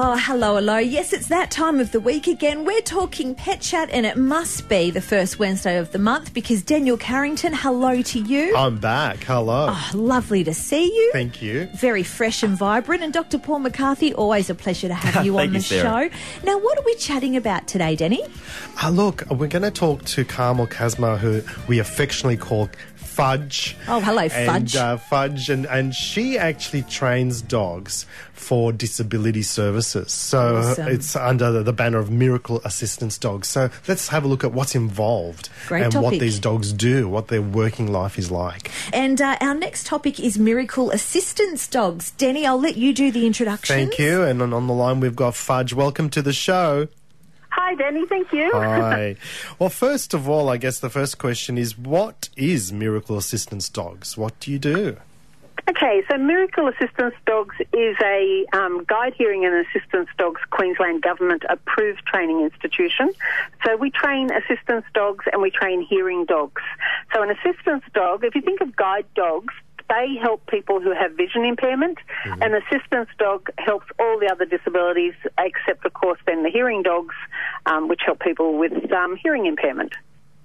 Oh, 0.00 0.16
hello, 0.16 0.54
hello. 0.54 0.78
Yes, 0.78 1.12
it's 1.12 1.26
that 1.26 1.50
time 1.50 1.80
of 1.80 1.90
the 1.90 1.98
week 1.98 2.28
again. 2.28 2.64
We're 2.64 2.82
talking 2.82 3.34
pet 3.34 3.60
chat, 3.60 3.90
and 3.90 4.06
it 4.06 4.16
must 4.16 4.68
be 4.68 4.92
the 4.92 5.00
first 5.00 5.40
Wednesday 5.40 5.76
of 5.76 5.90
the 5.90 5.98
month 5.98 6.32
because 6.32 6.62
Daniel 6.62 6.96
Carrington, 6.96 7.52
hello 7.52 8.00
to 8.02 8.20
you. 8.20 8.54
I'm 8.54 8.78
back. 8.78 9.24
Hello. 9.24 9.66
Oh, 9.70 9.90
lovely 9.94 10.44
to 10.44 10.54
see 10.54 10.84
you. 10.84 11.10
Thank 11.12 11.42
you. 11.42 11.68
Very 11.74 12.04
fresh 12.04 12.44
and 12.44 12.56
vibrant. 12.56 13.02
And 13.02 13.12
Dr. 13.12 13.40
Paul 13.40 13.58
McCarthy, 13.58 14.14
always 14.14 14.48
a 14.48 14.54
pleasure 14.54 14.86
to 14.86 14.94
have 14.94 15.24
you 15.26 15.36
on 15.36 15.48
the 15.48 15.58
you, 15.58 15.62
show. 15.62 16.08
Now, 16.44 16.58
what 16.60 16.78
are 16.78 16.84
we 16.84 16.94
chatting 16.94 17.36
about 17.36 17.66
today, 17.66 17.96
Denny? 17.96 18.22
Uh, 18.80 18.90
look, 18.90 19.24
we're 19.32 19.48
going 19.48 19.62
to 19.62 19.72
talk 19.72 20.04
to 20.04 20.24
Carmel 20.24 20.68
Kazma, 20.68 21.18
who 21.18 21.42
we 21.66 21.80
affectionately 21.80 22.36
call 22.36 22.70
Fudge. 23.18 23.76
Oh, 23.88 23.98
hello, 23.98 24.28
Fudge. 24.28 24.76
And, 24.76 24.76
uh, 24.76 24.96
Fudge, 24.96 25.50
and, 25.50 25.66
and 25.66 25.92
she 25.92 26.38
actually 26.38 26.82
trains 26.82 27.42
dogs 27.42 28.06
for 28.32 28.70
disability 28.70 29.42
services. 29.42 30.12
So 30.12 30.58
Awesome. 30.58 30.86
it's 30.86 31.16
under 31.16 31.50
the, 31.50 31.64
the 31.64 31.72
banner 31.72 31.98
of 31.98 32.12
Miracle 32.12 32.60
Assistance 32.64 33.18
Dogs. 33.18 33.48
So 33.48 33.70
let's 33.88 34.06
have 34.06 34.24
a 34.24 34.28
look 34.28 34.44
at 34.44 34.52
what's 34.52 34.76
involved 34.76 35.48
Great 35.66 35.82
and 35.82 35.94
what 35.94 36.20
these 36.20 36.38
dogs 36.38 36.72
do, 36.72 37.08
what 37.08 37.26
their 37.26 37.42
working 37.42 37.90
life 37.90 38.20
is 38.20 38.30
like. 38.30 38.70
And 38.92 39.20
uh, 39.20 39.36
our 39.40 39.54
next 39.54 39.88
topic 39.88 40.20
is 40.20 40.38
miracle 40.38 40.92
assistance 40.92 41.66
dogs. 41.66 42.12
Denny, 42.12 42.46
I'll 42.46 42.60
let 42.60 42.76
you 42.76 42.94
do 42.94 43.10
the 43.10 43.26
introduction. 43.26 43.74
Thank 43.74 43.98
you. 43.98 44.22
And 44.22 44.40
on, 44.40 44.52
on 44.52 44.68
the 44.68 44.74
line, 44.74 45.00
we've 45.00 45.16
got 45.16 45.34
Fudge. 45.34 45.74
Welcome 45.74 46.08
to 46.10 46.22
the 46.22 46.32
show. 46.32 46.86
Hi, 47.50 47.74
Danny. 47.74 48.06
Thank 48.06 48.32
you. 48.32 48.50
Hi. 48.52 49.16
well, 49.58 49.70
first 49.70 50.14
of 50.14 50.28
all, 50.28 50.48
I 50.48 50.56
guess 50.56 50.78
the 50.80 50.90
first 50.90 51.18
question 51.18 51.58
is 51.58 51.78
what 51.78 52.28
is 52.36 52.72
Miracle 52.72 53.16
Assistance 53.16 53.68
Dogs? 53.68 54.16
What 54.16 54.38
do 54.40 54.50
you 54.50 54.58
do? 54.58 54.96
Okay, 55.68 56.02
so 56.10 56.16
Miracle 56.16 56.66
Assistance 56.68 57.14
Dogs 57.26 57.56
is 57.74 57.96
a 58.02 58.46
um, 58.54 58.84
guide 58.84 59.12
hearing 59.14 59.44
and 59.44 59.66
assistance 59.66 60.08
dogs 60.16 60.40
Queensland 60.50 61.02
government 61.02 61.42
approved 61.50 62.06
training 62.06 62.40
institution. 62.40 63.10
So 63.66 63.76
we 63.76 63.90
train 63.90 64.30
assistance 64.32 64.86
dogs 64.94 65.26
and 65.30 65.42
we 65.42 65.50
train 65.50 65.82
hearing 65.82 66.24
dogs. 66.24 66.62
So 67.12 67.22
an 67.22 67.30
assistance 67.30 67.84
dog, 67.92 68.24
if 68.24 68.34
you 68.34 68.40
think 68.40 68.62
of 68.62 68.76
guide 68.76 69.04
dogs, 69.14 69.52
they 69.88 70.16
help 70.20 70.46
people 70.46 70.80
who 70.80 70.92
have 70.92 71.12
vision 71.12 71.44
impairment. 71.44 71.98
An 72.24 72.54
assistance 72.54 73.08
dog 73.18 73.48
helps 73.58 73.86
all 73.98 74.18
the 74.18 74.28
other 74.30 74.44
disabilities, 74.44 75.14
except 75.38 75.84
of 75.84 75.92
course 75.94 76.18
then 76.26 76.42
the 76.42 76.50
hearing 76.50 76.82
dogs, 76.82 77.14
um, 77.66 77.88
which 77.88 78.00
help 78.04 78.20
people 78.20 78.58
with 78.58 78.72
um, 78.92 79.16
hearing 79.16 79.46
impairment. 79.46 79.92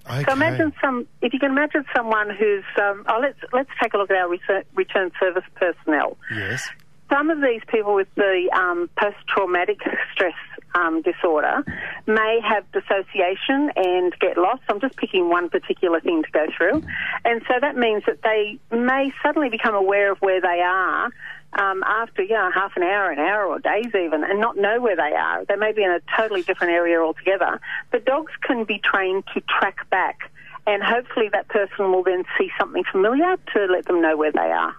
Okay. 0.06 0.24
So 0.26 0.34
imagine 0.34 0.74
some, 0.82 1.08
if 1.22 1.32
you 1.34 1.40
can 1.40 1.52
imagine 1.52 1.86
someone 1.96 2.30
who's, 2.30 2.66
um, 2.82 3.06
oh, 3.08 3.20
let's 3.22 3.40
let's 3.54 3.70
take 3.82 3.94
a 3.94 3.98
look 3.98 4.12
at 4.12 4.18
our 4.18 4.30
return 4.76 5.12
service 5.20 5.46
personnel. 5.56 6.18
Yes. 6.34 6.70
Some 7.14 7.30
of 7.30 7.42
these 7.42 7.62
people 7.68 7.94
with 7.94 8.08
the 8.16 8.50
um, 8.60 8.90
post-traumatic 9.00 9.78
stress 10.12 10.34
um, 10.74 11.04
disorder 11.04 11.64
may 12.08 12.40
have 12.44 12.66
dissociation 12.72 13.72
and 13.76 14.18
get 14.20 14.36
lost. 14.36 14.64
I'm 14.68 14.82
just 14.82 14.98
picking 14.98 15.30
one 15.30 15.48
particular 15.50 16.00
thing 16.00 16.24
to 16.24 16.32
go 16.32 16.48
through, 16.58 16.82
and 17.24 17.44
so 17.48 17.54
that 17.62 17.78
means 17.78 18.02
that 18.08 18.24
they 18.24 18.58
may 18.76 19.14
suddenly 19.22 19.50
become 19.50 19.76
aware 19.76 20.12
of 20.12 20.18
where 20.22 20.42
they 20.42 20.62
are. 20.66 21.12
Um, 21.54 21.84
after 21.84 22.24
you 22.24 22.34
know, 22.34 22.50
half 22.52 22.72
an 22.78 22.82
hour, 22.82 23.12
an 23.12 23.20
hour, 23.20 23.46
or 23.46 23.60
days 23.60 23.94
even, 23.94 24.24
and 24.24 24.42
not 24.42 24.58
know 24.58 24.82
where 24.82 24.96
they 24.96 25.14
are. 25.16 25.46
They 25.46 25.56
may 25.56 25.72
be 25.72 25.84
in 25.84 25.92
a 25.92 26.02
totally 26.18 26.42
different 26.42 26.74
area 26.74 27.00
altogether. 27.00 27.62
But 27.92 28.06
dogs 28.06 28.32
can 28.42 28.64
be 28.64 28.80
trained 28.80 29.26
to 29.36 29.42
track 29.42 29.88
back, 29.92 30.32
and 30.66 30.82
hopefully 30.82 31.30
that 31.32 31.48
person 31.50 31.92
will 31.92 32.02
then 32.02 32.24
see 32.40 32.50
something 32.60 32.84
familiar 32.92 33.38
to 33.54 33.66
let 33.66 33.86
them 33.86 34.02
know 34.02 34.18
where 34.18 34.32
they 34.32 34.40
are. 34.40 34.76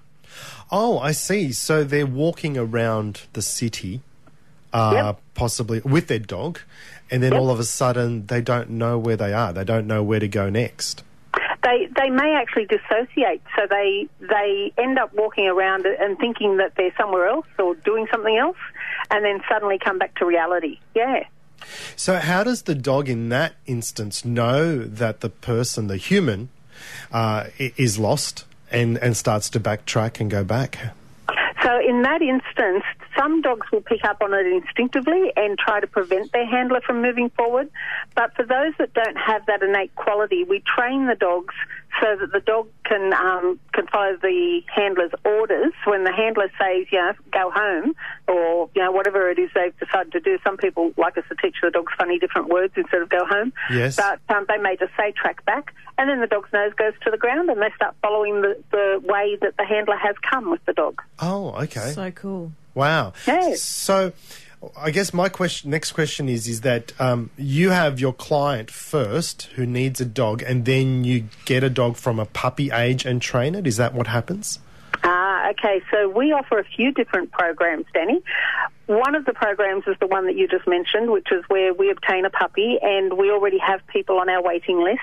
Oh, 0.70 0.98
I 0.98 1.12
see. 1.12 1.52
So 1.52 1.84
they're 1.84 2.06
walking 2.06 2.56
around 2.58 3.22
the 3.32 3.42
city, 3.42 4.00
uh, 4.72 4.92
Yep. 4.94 5.20
possibly 5.34 5.80
with 5.84 6.08
their 6.08 6.18
dog, 6.18 6.60
and 7.10 7.22
then 7.22 7.32
Yep. 7.32 7.40
all 7.40 7.50
of 7.50 7.60
a 7.60 7.64
sudden 7.64 8.26
they 8.26 8.40
don't 8.40 8.70
know 8.70 8.98
where 8.98 9.16
they 9.16 9.32
are. 9.32 9.52
They 9.52 9.64
don't 9.64 9.86
know 9.86 10.02
where 10.02 10.20
to 10.20 10.28
go 10.28 10.48
next. 10.50 11.02
they 11.62 11.86
they 11.96 12.10
may 12.10 12.34
actually 12.34 12.66
dissociate, 12.66 13.40
so 13.56 13.66
they 13.68 14.06
they 14.20 14.70
end 14.76 14.98
up 14.98 15.14
walking 15.14 15.46
around 15.48 15.86
and 15.86 16.18
thinking 16.18 16.58
that 16.58 16.72
they're 16.76 16.92
somewhere 16.98 17.26
else 17.26 17.46
or 17.58 17.74
doing 17.76 18.06
something 18.12 18.36
else, 18.36 18.58
and 19.10 19.24
then 19.24 19.40
suddenly 19.48 19.78
come 19.78 19.98
back 19.98 20.14
to 20.16 20.26
reality. 20.26 20.78
Yeah. 20.94 21.24
So, 21.96 22.16
how 22.16 22.44
does 22.44 22.62
the 22.62 22.74
dog 22.74 23.08
in 23.08 23.30
that 23.30 23.54
instance 23.66 24.24
know 24.26 24.78
that 24.78 25.20
the 25.20 25.30
person, 25.30 25.86
the 25.86 25.96
human, 25.96 26.50
uh, 27.10 27.44
is 27.58 27.98
lost 27.98 28.44
and, 28.74 28.98
and 28.98 29.16
starts 29.16 29.48
to 29.50 29.60
backtrack 29.60 30.20
and 30.20 30.30
go 30.30 30.44
back? 30.44 30.78
So 31.62 31.80
in 31.80 32.02
that 32.02 32.20
instance, 32.20 32.84
some 33.16 33.42
dogs 33.42 33.66
will 33.72 33.80
pick 33.80 34.04
up 34.04 34.18
on 34.22 34.34
it 34.34 34.46
instinctively 34.46 35.32
and 35.36 35.58
try 35.58 35.80
to 35.80 35.86
prevent 35.86 36.32
their 36.32 36.46
handler 36.46 36.80
from 36.80 37.02
moving 37.02 37.30
forward. 37.30 37.70
But 38.14 38.34
for 38.34 38.44
those 38.44 38.72
that 38.78 38.94
don't 38.94 39.16
have 39.16 39.46
that 39.46 39.62
innate 39.62 39.94
quality, 39.94 40.44
we 40.44 40.62
train 40.76 41.06
the 41.06 41.14
dogs 41.14 41.54
so 42.00 42.16
that 42.18 42.32
the 42.32 42.40
dog 42.40 42.68
can 42.84 43.12
um, 43.12 43.58
can 43.72 43.86
follow 43.86 44.16
the 44.20 44.62
handler's 44.74 45.12
orders. 45.24 45.72
When 45.86 46.04
the 46.04 46.12
handler 46.12 46.50
says, 46.58 46.86
you 46.90 46.98
know, 46.98 47.12
go 47.30 47.50
home, 47.50 47.94
or 48.26 48.68
you 48.74 48.82
know, 48.82 48.90
whatever 48.90 49.30
it 49.30 49.38
is 49.38 49.50
they've 49.54 49.78
decided 49.78 50.12
to 50.12 50.20
do. 50.20 50.38
Some 50.44 50.56
people 50.56 50.92
like 50.96 51.16
us 51.16 51.24
to 51.28 51.36
teach 51.36 51.56
the 51.62 51.70
dogs 51.70 51.92
funny 51.96 52.18
different 52.18 52.48
words 52.48 52.74
instead 52.76 53.02
of 53.02 53.08
go 53.08 53.24
home. 53.24 53.52
Yes. 53.70 53.96
But 53.96 54.20
um, 54.34 54.46
they 54.48 54.58
may 54.58 54.76
just 54.76 54.92
say 54.98 55.12
track 55.12 55.44
back, 55.44 55.72
and 55.98 56.08
then 56.08 56.20
the 56.20 56.26
dog's 56.26 56.52
nose 56.52 56.72
goes 56.74 56.94
to 57.04 57.10
the 57.10 57.18
ground, 57.18 57.48
and 57.48 57.60
they 57.60 57.70
start 57.76 57.94
following 58.02 58.42
the, 58.42 58.62
the 58.70 59.00
way 59.04 59.38
that 59.40 59.56
the 59.56 59.64
handler 59.64 59.96
has 59.96 60.16
come 60.28 60.50
with 60.50 60.64
the 60.66 60.72
dog. 60.72 61.00
Oh, 61.20 61.50
okay. 61.62 61.92
So 61.92 62.10
cool. 62.10 62.52
Wow. 62.74 63.12
Yes. 63.26 63.62
So, 63.62 64.12
I 64.76 64.90
guess 64.90 65.12
my 65.12 65.28
question, 65.28 65.70
next 65.70 65.92
question 65.92 66.28
is, 66.28 66.48
is 66.48 66.62
that 66.62 66.98
um, 67.00 67.30
you 67.36 67.70
have 67.70 68.00
your 68.00 68.12
client 68.12 68.70
first 68.70 69.44
who 69.54 69.66
needs 69.66 70.00
a 70.00 70.04
dog, 70.04 70.42
and 70.42 70.64
then 70.64 71.04
you 71.04 71.24
get 71.44 71.62
a 71.62 71.70
dog 71.70 71.96
from 71.96 72.18
a 72.18 72.24
puppy 72.26 72.70
age 72.70 73.04
and 73.04 73.20
train 73.20 73.54
it. 73.54 73.66
Is 73.66 73.76
that 73.76 73.94
what 73.94 74.06
happens? 74.06 74.58
Okay. 75.44 75.82
So 75.90 76.08
we 76.08 76.32
offer 76.32 76.58
a 76.58 76.64
few 76.64 76.92
different 76.92 77.30
programs, 77.32 77.86
Danny. 77.92 78.22
One 78.86 79.14
of 79.14 79.24
the 79.24 79.32
programs 79.32 79.84
is 79.86 79.96
the 80.00 80.06
one 80.06 80.26
that 80.26 80.36
you 80.36 80.46
just 80.46 80.66
mentioned, 80.66 81.10
which 81.10 81.28
is 81.32 81.42
where 81.48 81.72
we 81.72 81.90
obtain 81.90 82.24
a 82.24 82.30
puppy, 82.30 82.78
and 82.82 83.16
we 83.16 83.30
already 83.30 83.58
have 83.58 83.80
people 83.86 84.18
on 84.18 84.28
our 84.28 84.42
waiting 84.42 84.82
list. 84.82 85.00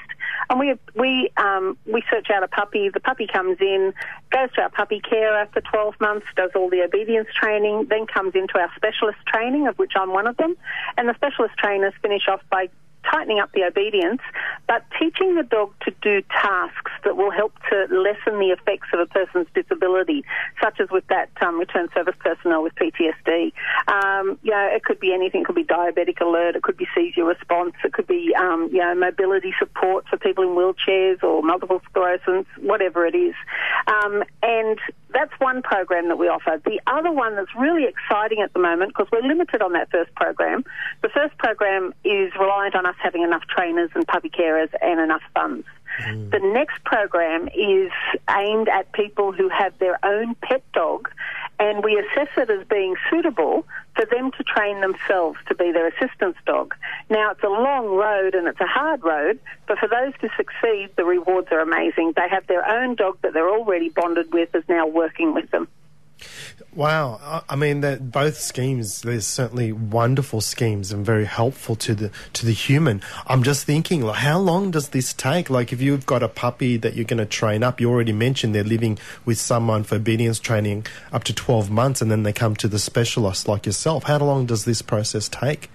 And 0.49 0.59
we 0.59 0.75
we 0.95 1.31
um, 1.37 1.77
we 1.85 2.03
search 2.09 2.27
out 2.33 2.43
a 2.43 2.47
puppy. 2.47 2.89
The 2.89 2.99
puppy 2.99 3.27
comes 3.27 3.57
in, 3.59 3.93
goes 4.31 4.51
to 4.53 4.61
our 4.61 4.69
puppy 4.69 4.99
care 4.99 5.35
after 5.35 5.61
12 5.61 5.95
months, 5.99 6.27
does 6.35 6.51
all 6.55 6.69
the 6.69 6.81
obedience 6.81 7.27
training, 7.39 7.87
then 7.89 8.05
comes 8.05 8.33
into 8.35 8.57
our 8.59 8.71
specialist 8.75 9.19
training, 9.27 9.67
of 9.67 9.77
which 9.77 9.93
I'm 9.95 10.11
one 10.11 10.27
of 10.27 10.37
them. 10.37 10.55
And 10.97 11.09
the 11.09 11.15
specialist 11.15 11.55
trainers 11.57 11.93
finish 12.01 12.23
off 12.27 12.41
by 12.49 12.69
tightening 13.09 13.39
up 13.39 13.51
the 13.53 13.63
obedience, 13.63 14.21
but 14.67 14.83
teaching 14.99 15.35
the 15.35 15.43
dog 15.43 15.73
to 15.81 15.93
do 16.01 16.21
tasks 16.29 16.91
that 17.03 17.17
will 17.17 17.31
help 17.31 17.53
to 17.69 17.87
lessen 17.89 18.39
the 18.39 18.55
effects 18.57 18.87
of 18.93 18.99
a 18.99 19.05
person's 19.05 19.47
disability, 19.53 20.23
such 20.61 20.79
as 20.79 20.89
with 20.89 21.05
that 21.07 21.29
um, 21.41 21.59
return 21.59 21.87
service 21.93 22.15
personnel 22.19 22.63
with 22.63 22.73
PTSD. 22.75 23.51
Um, 23.87 24.37
you 24.43 24.51
know, 24.51 24.69
it 24.71 24.83
could 24.83 24.99
be 24.99 25.13
anything. 25.13 25.41
It 25.41 25.45
could 25.45 25.55
be 25.55 25.63
diabetic 25.63 26.21
alert. 26.21 26.55
It 26.55 26.63
could 26.63 26.77
be 26.77 26.87
seizure 26.95 27.25
response. 27.25 27.73
It 27.83 27.93
could 27.93 28.07
be, 28.07 28.33
um, 28.37 28.69
you 28.71 28.79
know, 28.79 28.93
mobility 28.95 29.53
support 29.59 30.05
for 30.07 30.17
people 30.17 30.43
in 30.43 30.51
wheelchairs 30.51 31.23
or 31.23 31.41
multiple 31.41 31.81
sclerosis, 31.89 32.45
whatever 32.59 33.05
it 33.05 33.15
is. 33.15 33.35
Um, 33.87 34.23
and 34.43 34.79
that's 35.13 35.33
one 35.39 35.61
program 35.61 36.07
that 36.07 36.17
we 36.17 36.27
offer. 36.27 36.61
The 36.63 36.79
other 36.87 37.11
one 37.11 37.35
that's 37.35 37.53
really 37.57 37.85
exciting 37.85 38.41
at 38.41 38.53
the 38.53 38.59
moment, 38.59 38.91
because 38.91 39.07
we're 39.11 39.27
limited 39.27 39.61
on 39.61 39.73
that 39.73 39.89
first 39.91 40.13
program, 40.15 40.63
first 41.13 41.37
program 41.37 41.93
is 42.03 42.31
reliant 42.39 42.75
on 42.75 42.85
us 42.85 42.95
having 43.01 43.23
enough 43.23 43.43
trainers 43.47 43.89
and 43.95 44.07
puppy 44.07 44.29
carers 44.29 44.69
and 44.81 44.99
enough 44.99 45.21
funds. 45.33 45.65
Mm. 45.99 46.31
The 46.31 46.39
next 46.39 46.83
program 46.83 47.49
is 47.49 47.91
aimed 48.29 48.69
at 48.69 48.91
people 48.93 49.31
who 49.31 49.49
have 49.49 49.77
their 49.79 50.03
own 50.05 50.35
pet 50.35 50.63
dog, 50.73 51.09
and 51.59 51.83
we 51.83 51.97
assess 51.97 52.29
it 52.37 52.49
as 52.49 52.65
being 52.67 52.95
suitable 53.09 53.65
for 53.95 54.05
them 54.05 54.31
to 54.31 54.43
train 54.43 54.81
themselves 54.81 55.37
to 55.47 55.55
be 55.55 55.71
their 55.71 55.87
assistance 55.87 56.37
dog. 56.45 56.73
Now, 57.09 57.31
it's 57.31 57.43
a 57.43 57.49
long 57.49 57.87
road 57.87 58.35
and 58.35 58.47
it's 58.47 58.61
a 58.61 58.67
hard 58.67 59.03
road, 59.03 59.39
but 59.67 59.77
for 59.79 59.87
those 59.87 60.13
to 60.21 60.29
succeed, 60.37 60.89
the 60.95 61.03
rewards 61.03 61.49
are 61.51 61.59
amazing. 61.59 62.13
They 62.15 62.29
have 62.29 62.47
their 62.47 62.67
own 62.67 62.95
dog 62.95 63.17
that 63.21 63.33
they're 63.33 63.49
already 63.49 63.89
bonded 63.89 64.33
with, 64.33 64.55
is 64.55 64.63
now 64.69 64.87
working 64.87 65.33
with 65.33 65.51
them. 65.51 65.67
Wow, 66.73 67.43
I- 67.49 67.55
mean 67.57 67.81
that 67.81 68.11
both 68.13 68.39
schemes. 68.39 69.01
There's 69.01 69.27
certainly 69.27 69.73
wonderful 69.73 70.39
schemes 70.39 70.93
and 70.93 71.05
very 71.05 71.25
helpful 71.25 71.75
to 71.75 71.93
the 71.93 72.11
to 72.31 72.45
the 72.45 72.53
human. 72.53 73.01
I'm 73.27 73.43
just 73.43 73.65
thinking, 73.65 74.03
how 74.07 74.39
long 74.39 74.71
does 74.71 74.89
this 74.89 75.11
take? 75.11 75.49
Like, 75.49 75.73
if 75.73 75.81
you've 75.81 76.05
got 76.05 76.23
a 76.23 76.29
puppy 76.29 76.77
that 76.77 76.95
you're 76.95 77.03
going 77.03 77.17
to 77.17 77.25
train 77.25 77.61
up, 77.61 77.81
you 77.81 77.89
already 77.89 78.13
mentioned 78.13 78.55
they're 78.55 78.63
living 78.63 78.97
with 79.25 79.37
someone 79.37 79.83
for 79.83 79.95
obedience 79.95 80.39
training 80.39 80.85
up 81.11 81.25
to 81.25 81.33
12 81.33 81.69
months, 81.69 82.01
and 82.01 82.09
then 82.09 82.23
they 82.23 82.31
come 82.31 82.55
to 82.55 82.69
the 82.69 82.79
specialist 82.79 83.49
like 83.49 83.65
yourself. 83.65 84.03
How 84.05 84.19
long 84.19 84.45
does 84.45 84.63
this 84.63 84.81
process 84.81 85.27
take? 85.27 85.69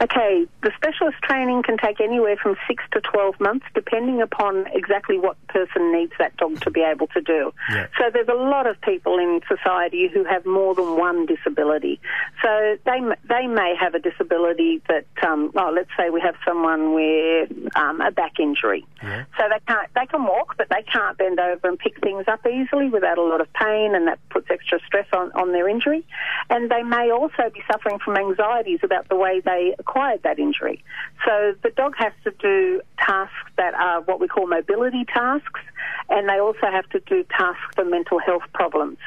Okay, 0.00 0.46
the 0.62 0.72
specialist 0.76 1.18
training 1.22 1.62
can 1.62 1.76
take 1.76 2.00
anywhere 2.00 2.36
from 2.36 2.56
six 2.66 2.82
to 2.92 3.00
12 3.00 3.40
months, 3.40 3.66
depending 3.74 4.20
upon 4.20 4.66
exactly 4.72 5.18
what 5.18 5.36
person 5.48 5.92
needs 5.92 6.12
that 6.18 6.36
dog 6.36 6.60
to 6.62 6.70
be 6.70 6.80
able 6.80 7.06
to 7.08 7.20
do. 7.20 7.52
Yeah. 7.70 7.86
So 7.98 8.10
there's 8.12 8.28
a 8.28 8.34
lot 8.34 8.66
of 8.66 8.80
people 8.80 9.18
in 9.18 9.40
society 9.48 10.08
who 10.12 10.24
have 10.24 10.44
more 10.46 10.74
than 10.74 10.96
one 10.96 11.26
disability. 11.26 12.00
So 12.42 12.78
they, 12.84 13.00
they 13.28 13.46
may 13.46 13.74
have 13.78 13.94
a 13.94 13.98
disability 13.98 14.82
that, 14.88 15.06
um, 15.26 15.52
oh, 15.56 15.72
let's 15.74 15.90
say 15.96 16.10
we 16.10 16.20
have 16.20 16.34
someone 16.46 16.94
with 16.94 17.50
um, 17.76 18.00
a 18.00 18.10
back 18.10 18.38
injury. 18.40 18.84
Yeah. 19.02 19.24
So 19.38 19.44
they 19.48 19.60
can't, 19.66 19.88
they 19.94 20.06
can 20.06 20.24
walk, 20.24 20.56
but 20.56 20.68
they 20.68 20.82
can't 20.82 21.16
bend 21.18 21.38
over 21.38 21.68
and 21.68 21.78
pick 21.78 22.00
things 22.00 22.24
up 22.28 22.46
easily 22.46 22.88
without 22.88 23.18
a 23.18 23.22
lot 23.22 23.40
of 23.40 23.52
pain, 23.52 23.94
and 23.94 24.06
that 24.08 24.18
puts 24.30 24.48
extra 24.50 24.80
stress 24.86 25.06
on, 25.12 25.32
on 25.32 25.52
their 25.52 25.68
injury. 25.68 26.04
And 26.50 26.70
they 26.70 26.82
may 26.82 27.10
also 27.10 27.50
be 27.52 27.62
suffering 27.70 27.98
from 27.98 28.16
anxieties 28.16 28.80
about 28.82 29.08
the 29.08 29.16
way 29.16 29.40
they 29.44 29.71
acquired 29.78 30.22
that 30.22 30.38
injury. 30.38 30.82
So 31.26 31.54
the 31.62 31.70
dog 31.70 31.94
has 31.98 32.12
to 32.24 32.30
do 32.32 32.80
tasks 32.98 33.50
that 33.56 33.74
are 33.74 34.00
what 34.02 34.20
we 34.20 34.28
call 34.28 34.46
mobility 34.46 35.04
tasks, 35.04 35.60
and 36.08 36.28
they 36.28 36.38
also 36.38 36.66
have 36.70 36.88
to 36.90 37.00
do 37.00 37.24
tasks 37.24 37.74
for 37.74 37.84
mental 37.84 38.18
health 38.18 38.42
problems. 38.54 38.98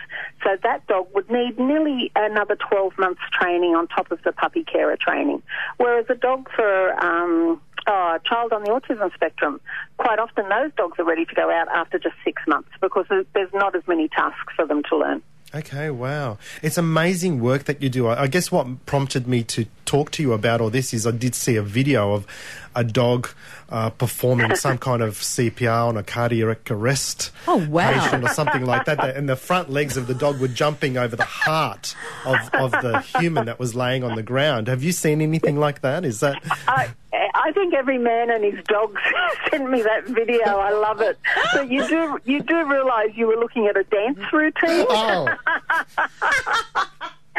So 0.44 0.58
that 0.64 0.86
dog 0.88 1.08
would 1.14 1.30
need 1.30 1.60
nearly 1.60 2.12
another 2.16 2.56
12 2.56 2.98
months 2.98 3.22
training 3.40 3.76
on 3.76 3.88
top 3.88 4.12
of 4.12 4.22
the 4.24 4.32
puppy 4.32 4.64
carer 4.64 4.98
training. 5.00 5.42
Whereas 5.78 6.06
a 6.10 6.16
dog 6.16 6.50
for 6.56 6.94
um, 7.04 7.62
oh, 7.88 7.92
a 8.16 8.20
child 8.26 8.54
on 8.54 8.64
the 8.64 8.70
autism 8.70 9.14
spectrum, 9.14 9.60
quite 9.98 10.20
often 10.20 10.48
those 10.50 10.72
dogs 10.78 10.98
are 11.00 11.06
ready 11.06 11.26
to 11.26 11.36
go 11.36 11.50
out 11.52 11.68
after 11.70 12.00
just 12.00 12.16
six 12.24 12.42
months 12.48 12.70
because 12.82 13.06
there's- 13.10 13.26
there's 13.34 13.54
not 13.54 13.76
as 13.76 13.88
many 13.88 14.08
tasks 14.08 14.54
for 14.56 14.66
them 14.66 14.84
to 14.84 14.98
learn. 14.98 15.22
Okay, 15.54 15.90
wow. 15.90 16.38
It's 16.62 16.78
amazing 16.78 17.40
work 17.40 17.64
that 17.66 17.82
you 17.82 17.88
do. 17.90 18.08
I, 18.08 18.24
I 18.24 18.28
guess 18.28 18.52
what 18.52 18.86
prompted 18.86 19.26
me 19.28 19.44
to 19.46 19.66
talk 19.86 20.12
to 20.12 20.24
you 20.24 20.34
about 20.34 20.60
all 20.60 20.70
this 20.70 20.94
is 20.94 21.08
I 21.08 21.12
did 21.12 21.34
see 21.34 21.56
a 21.56 21.62
video 21.62 22.12
of 22.14 22.26
a 22.76 22.84
dog 22.84 23.30
uh, 23.70 23.90
performing 23.92 24.54
some 24.58 24.78
kind 24.78 25.02
of 25.02 25.14
CPR 25.16 25.88
on 25.88 25.96
a 25.98 26.04
cardiac 26.04 26.70
arrest 26.70 27.32
Oh, 27.48 27.66
wow. 27.70 27.90
patient 27.94 28.26
or 28.26 28.30
something 28.30 28.66
like 28.66 28.86
that. 28.86 29.16
And 29.16 29.30
the 29.30 29.38
front 29.38 29.70
legs 29.70 29.96
of 29.96 30.08
the 30.08 30.14
dog 30.16 30.42
were 30.42 30.50
jumping 30.50 30.98
over 30.98 31.16
the 31.16 31.24
heart 31.24 31.96
of, 32.26 32.38
of 32.54 32.72
the 32.72 33.00
human 33.20 33.46
that 33.46 33.58
was 33.60 33.76
laying 33.76 34.04
on 34.04 34.16
the 34.16 34.24
ground. 34.24 34.68
Have 34.68 34.84
you 34.84 34.92
seen 34.92 35.22
anything 35.22 35.58
like 35.58 35.82
that? 35.82 36.04
Is 36.04 36.20
that. 36.20 36.42
I, 36.68 36.90
I 37.46 37.52
think 37.52 37.76
every 37.76 38.00
man 38.00 38.32
and 38.32 38.44
his 38.44 38.64
dog 38.66 38.98
sent 39.52 39.70
me 39.70 39.84
that 39.84 40.08
video. 40.08 40.58
I 40.58 40.72
love 40.72 41.00
it. 41.00 41.20
But 41.54 41.70
you 41.70 41.88
do 41.88 42.18
you 42.26 42.42
do 42.42 42.66
realise 42.66 43.12
you 43.16 43.28
were 43.28 43.36
looking 43.36 43.68
at 43.68 43.78
a 43.78 43.84
dance 43.84 44.18
routine. 44.34 44.88
Oh, 44.90 45.28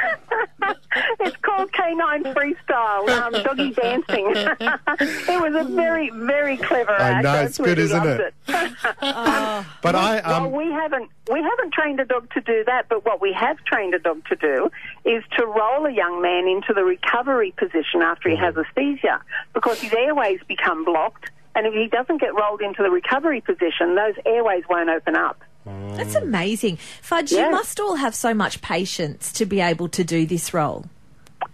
it's 1.20 1.36
called 1.38 1.72
Canine 1.72 2.24
Freestyle, 2.24 3.08
um, 3.08 3.32
doggy 3.44 3.72
dancing. 3.72 4.26
it 4.34 5.40
was 5.40 5.54
a 5.54 5.64
very 5.70 6.10
very 6.10 6.56
clever 6.56 6.92
I 6.92 7.20
know, 7.22 7.34
it's 7.42 7.58
good, 7.58 7.78
Absolutely 7.78 7.84
isn't 7.84 8.04
loved 8.04 8.20
it? 8.20 8.34
but 9.82 9.94
I. 9.94 10.22
well, 10.26 10.46
Um, 10.46 10.52
we 10.52 10.70
haven't 10.70 11.10
we 11.30 11.42
haven't 11.42 11.72
trained 11.72 12.00
a 12.00 12.04
dog 12.04 12.32
to 12.34 12.40
do 12.40 12.64
that, 12.66 12.88
but 12.88 13.04
what 13.04 13.20
we 13.20 13.32
have 13.32 13.58
trained 13.64 13.94
a 13.94 13.98
dog 13.98 14.24
to 14.28 14.36
do 14.36 14.70
is 15.04 15.22
to 15.36 15.46
roll 15.46 15.86
a 15.86 15.92
young 15.92 16.22
man 16.22 16.46
into 16.46 16.72
the 16.72 16.84
recovery 16.84 17.52
position 17.56 18.02
after 18.02 18.28
he 18.28 18.36
has 18.36 18.56
anesthesia, 18.56 19.20
because 19.54 19.80
his 19.80 19.92
airways 19.92 20.40
become 20.48 20.84
blocked, 20.84 21.30
and 21.54 21.66
if 21.66 21.74
he 21.74 21.88
doesn't 21.88 22.20
get 22.20 22.34
rolled 22.34 22.60
into 22.60 22.82
the 22.82 22.90
recovery 22.90 23.40
position, 23.40 23.94
those 23.94 24.14
airways 24.24 24.64
won't 24.68 24.88
open 24.90 25.16
up. 25.16 25.40
That's 25.66 26.14
amazing. 26.14 26.78
Fudge, 27.02 27.32
you 27.32 27.50
must 27.50 27.80
all 27.80 27.96
have 27.96 28.14
so 28.14 28.34
much 28.34 28.62
patience 28.62 29.32
to 29.32 29.46
be 29.46 29.60
able 29.60 29.88
to 29.88 30.04
do 30.04 30.26
this 30.26 30.54
role. 30.54 30.86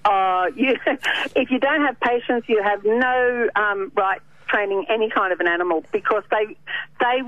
Uh, 0.05 0.47
you, 0.57 0.77
if 1.37 1.51
you 1.51 1.59
don't 1.59 1.83
have 1.83 1.99
patience, 2.01 2.45
you 2.49 2.63
have 2.63 2.85
no 2.85 3.49
um, 3.57 3.93
right 3.97 4.21
training 4.49 4.85
any 4.91 5.09
kind 5.09 5.33
of 5.33 5.41
an 5.41 5.49
animal 5.49 5.83
because 5.93 6.25
they 6.31 6.57
they 7.01 7.23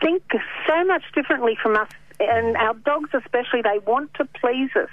think 0.00 0.22
so 0.68 0.84
much 0.84 1.02
differently 1.14 1.56
from 1.60 1.76
us, 1.76 1.88
and 2.20 2.56
our 2.56 2.74
dogs 2.74 3.10
especially. 3.12 3.62
They 3.62 3.78
want 3.84 4.14
to 4.14 4.24
please 4.24 4.70
us. 4.76 4.88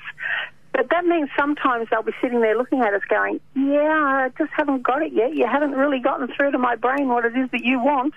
But 0.73 0.91
that 0.91 1.05
means 1.05 1.29
sometimes 1.35 1.87
they'll 1.89 2.03
be 2.03 2.13
sitting 2.21 2.39
there 2.41 2.55
looking 2.55 2.81
at 2.81 2.93
us 2.93 3.01
going, 3.09 3.39
Yeah, 3.55 4.27
I 4.27 4.29
just 4.37 4.51
haven't 4.55 4.83
got 4.83 5.01
it 5.01 5.11
yet. 5.11 5.33
You 5.33 5.47
haven't 5.47 5.71
really 5.71 5.99
gotten 5.99 6.27
through 6.27 6.51
to 6.51 6.59
my 6.59 6.75
brain 6.75 7.07
what 7.07 7.25
it 7.25 7.35
is 7.35 7.49
that 7.51 7.63
you 7.63 7.79
want. 7.79 8.13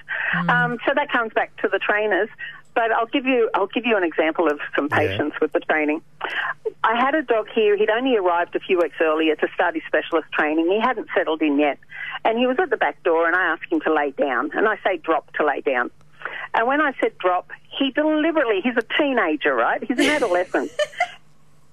Um, 0.48 0.76
so 0.86 0.92
that 0.94 1.10
comes 1.10 1.32
back 1.32 1.56
to 1.62 1.68
the 1.68 1.78
trainers. 1.78 2.28
But 2.74 2.92
I'll 2.92 3.06
give 3.06 3.26
you 3.26 3.50
I'll 3.54 3.66
give 3.66 3.84
you 3.84 3.96
an 3.96 4.04
example 4.04 4.48
of 4.50 4.60
some 4.76 4.88
Yeah. 4.90 4.98
patience 4.98 5.34
with 5.40 5.52
the 5.52 5.60
training. 5.60 6.02
I 6.84 6.94
had 6.98 7.14
a 7.14 7.22
dog 7.22 7.48
here. 7.54 7.76
He'd 7.76 7.90
only 7.90 8.16
arrived 8.16 8.54
a 8.56 8.60
few 8.60 8.78
weeks 8.78 8.96
earlier 9.00 9.36
to 9.36 9.48
start 9.54 9.74
his 9.74 9.82
specialist 9.86 10.28
training. 10.32 10.66
He 10.70 10.80
hadn't 10.80 11.08
settled 11.14 11.42
in 11.42 11.58
yet. 11.58 11.78
And 12.24 12.38
he 12.38 12.46
was 12.46 12.58
at 12.58 12.70
the 12.70 12.76
back 12.76 13.02
door, 13.02 13.26
and 13.26 13.34
I 13.36 13.42
asked 13.52 13.70
him 13.70 13.80
to 13.80 13.92
lay 13.92 14.10
down. 14.12 14.50
And 14.54 14.66
I 14.68 14.76
say 14.84 14.96
drop 14.98 15.32
to 15.34 15.44
lay 15.44 15.60
down. 15.60 15.90
And 16.54 16.66
when 16.66 16.80
I 16.80 16.92
said 17.00 17.16
drop, 17.18 17.50
he 17.78 17.90
deliberately, 17.92 18.60
he's 18.62 18.76
a 18.76 18.84
teenager, 18.98 19.54
right? 19.54 19.82
He's 19.82 19.98
an 19.98 20.06
adolescent. 20.16 20.70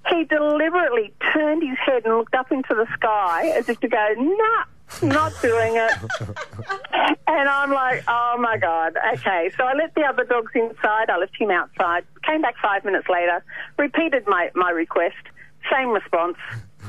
he 0.09 0.23
deliberately 0.23 1.13
turned 1.33 1.63
his 1.67 1.77
head 1.79 2.05
and 2.05 2.17
looked 2.17 2.35
up 2.35 2.51
into 2.51 2.73
the 2.73 2.87
sky 2.93 3.47
as 3.55 3.67
if 3.69 3.79
to 3.81 3.87
go, 3.87 4.13
nah, 4.17 4.63
not 5.01 5.33
doing 5.41 5.75
it. 5.75 5.91
and 7.27 7.49
I'm 7.49 7.71
like, 7.71 8.03
oh 8.07 8.37
my 8.39 8.57
God, 8.57 8.95
okay. 9.13 9.51
So 9.57 9.63
I 9.63 9.73
let 9.73 9.93
the 9.95 10.03
other 10.03 10.23
dogs 10.23 10.51
inside. 10.55 11.09
I 11.09 11.17
left 11.17 11.35
him 11.37 11.51
outside. 11.51 12.05
Came 12.23 12.41
back 12.41 12.55
five 12.61 12.85
minutes 12.85 13.07
later, 13.09 13.43
repeated 13.77 14.23
my, 14.27 14.49
my 14.55 14.71
request, 14.71 15.15
same 15.71 15.89
response. 15.89 16.37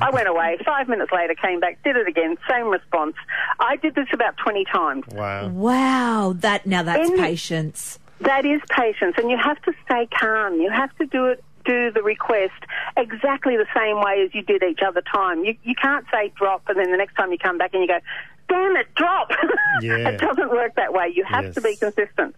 I 0.01 0.11
went 0.11 0.29
away. 0.29 0.59
Five 0.65 0.89
minutes 0.89 1.11
later, 1.13 1.35
came 1.35 1.59
back, 1.59 1.83
did 1.83 1.97
it 1.97 2.07
again, 2.07 2.37
same 2.49 2.69
response. 2.69 3.15
I 3.59 3.77
did 3.77 3.95
this 3.97 4.07
about 4.13 4.37
20 4.37 4.65
times. 4.67 5.05
wow. 5.09 5.49
Wow, 5.49 6.35
that 6.39 6.67
now 6.67 6.83
that's 6.85 7.11
In- 7.11 7.17
patience. 7.19 7.99
That 8.21 8.45
is 8.45 8.61
patience, 8.69 9.15
and 9.17 9.31
you 9.31 9.37
have 9.37 9.61
to 9.63 9.73
stay 9.85 10.09
calm. 10.19 10.61
You 10.61 10.71
have 10.71 10.95
to 10.99 11.07
do 11.07 11.27
it, 11.27 11.43
do 11.69 11.91
the 11.93 12.03
request 12.03 12.61
exactly 12.97 13.57
the 13.57 13.67
same 13.77 14.01
way 14.01 14.25
as 14.25 14.35
you 14.35 14.43
did 14.43 14.63
each 14.63 14.81
other 14.87 15.03
time. 15.03 15.45
You 15.45 15.55
you 15.63 15.75
can't 15.75 16.07
say 16.11 16.33
drop, 16.35 16.63
and 16.69 16.79
then 16.79 16.91
the 16.91 16.97
next 16.97 17.15
time 17.15 17.31
you 17.31 17.39
come 17.39 17.59
back 17.59 17.75
and 17.75 17.83
you 17.83 17.89
go, 17.89 18.01
damn 18.49 18.77
it, 18.77 18.93
drop. 18.95 19.31
Yeah. 19.81 20.09
it 20.09 20.19
doesn't 20.19 20.51
work 20.51 20.75
that 20.75 20.93
way. 20.93 21.13
You 21.15 21.25
have 21.25 21.55
to 21.55 21.61
be 21.61 21.77
consistent. 21.77 22.35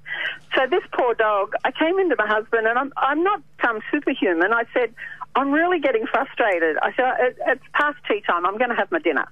So 0.54 0.66
this 0.66 0.82
poor 0.92 1.14
dog, 1.14 1.54
I 1.64 1.70
came 1.70 1.98
into 1.98 2.14
my 2.18 2.26
husband, 2.26 2.66
and 2.66 2.78
I'm 2.78 2.92
I'm 2.98 3.22
not 3.22 3.40
some 3.64 3.80
superhuman. 3.90 4.52
I 4.52 4.64
said, 4.74 4.92
I'm 5.36 5.50
really 5.52 5.78
getting 5.78 6.06
frustrated. 6.06 6.76
I 6.82 6.92
said, 6.92 7.04
it, 7.20 7.38
it's 7.46 7.62
past 7.72 7.96
tea 8.06 8.20
time. 8.26 8.44
I'm 8.44 8.58
going 8.58 8.68
to 8.68 8.76
have 8.76 8.90
my 8.90 8.98
dinner. 8.98 9.26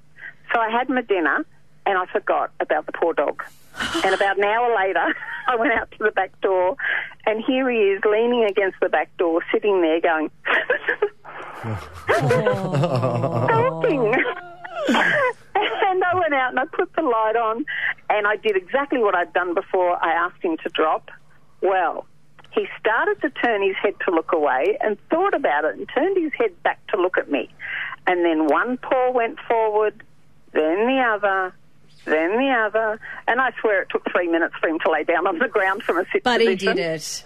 So 0.54 0.60
I 0.60 0.70
had 0.70 0.88
my 0.88 1.02
dinner, 1.02 1.44
and 1.84 1.98
I 1.98 2.06
forgot 2.06 2.50
about 2.60 2.86
the 2.86 2.92
poor 2.92 3.12
dog. 3.12 3.42
And 4.04 4.14
about 4.14 4.38
an 4.38 4.44
hour 4.44 4.75
later, 4.76 5.14
I 5.48 5.56
went 5.56 5.72
out 5.72 5.90
to 5.92 5.98
the 6.00 6.10
back 6.10 6.38
door, 6.40 6.76
and 7.26 7.42
here 7.44 7.70
he 7.70 7.78
is 7.78 8.02
leaning 8.04 8.44
against 8.44 8.78
the 8.80 8.88
back 8.88 9.16
door, 9.16 9.42
sitting 9.52 9.80
there 9.80 10.00
going, 10.00 10.30
talking. 13.48 14.14
and 14.88 16.04
I 16.04 16.14
went 16.14 16.34
out 16.34 16.50
and 16.50 16.60
I 16.60 16.64
put 16.72 16.94
the 16.94 17.03
light 17.03 17.36
on, 17.36 17.64
and 18.10 18.26
I 18.26 18.36
did 18.36 18.56
exactly 18.56 18.98
what 18.98 19.14
I'd 19.14 19.32
done 19.32 19.55
before. 19.55 20.03
I 20.05 20.12
asked 20.12 20.43
him 20.43 20.56
to 20.58 20.69
drop. 20.70 21.10
Well, 21.62 22.06
he 22.53 22.67
started 22.79 23.20
to 23.22 23.31
turn 23.31 23.62
his 23.62 23.76
head 23.76 23.94
to 24.06 24.10
look 24.14 24.32
away 24.32 24.79
and 24.81 24.96
thought 25.10 25.34
about 25.34 25.64
it 25.64 25.76
and 25.76 25.88
turned 25.94 26.17
his 26.17 26.32
head 26.34 26.62
back 26.62 26.84
to 26.88 27.00
look 27.00 27.19
at 27.19 27.31
me. 27.31 27.48
And 28.06 28.24
then 28.24 28.46
one 28.46 28.79
paw 28.79 29.10
went 29.12 29.38
forward, 29.46 30.03
then 30.53 30.86
the 30.86 31.00
other, 31.00 31.55
then 32.10 32.36
the 32.38 32.50
other, 32.50 33.00
and 33.27 33.41
I 33.41 33.53
swear 33.60 33.82
it 33.82 33.88
took 33.91 34.05
three 34.10 34.29
minutes 34.29 34.55
for 34.60 34.69
him 34.69 34.79
to 34.81 34.91
lay 34.91 35.05
down 35.05 35.27
on 35.27 35.38
the 35.38 35.48
ground 35.48 35.82
from 35.82 35.98
a 35.98 36.05
sit 36.12 36.24
But 36.24 36.41
he 36.41 36.56
did 36.56 36.79
it. 36.79 37.24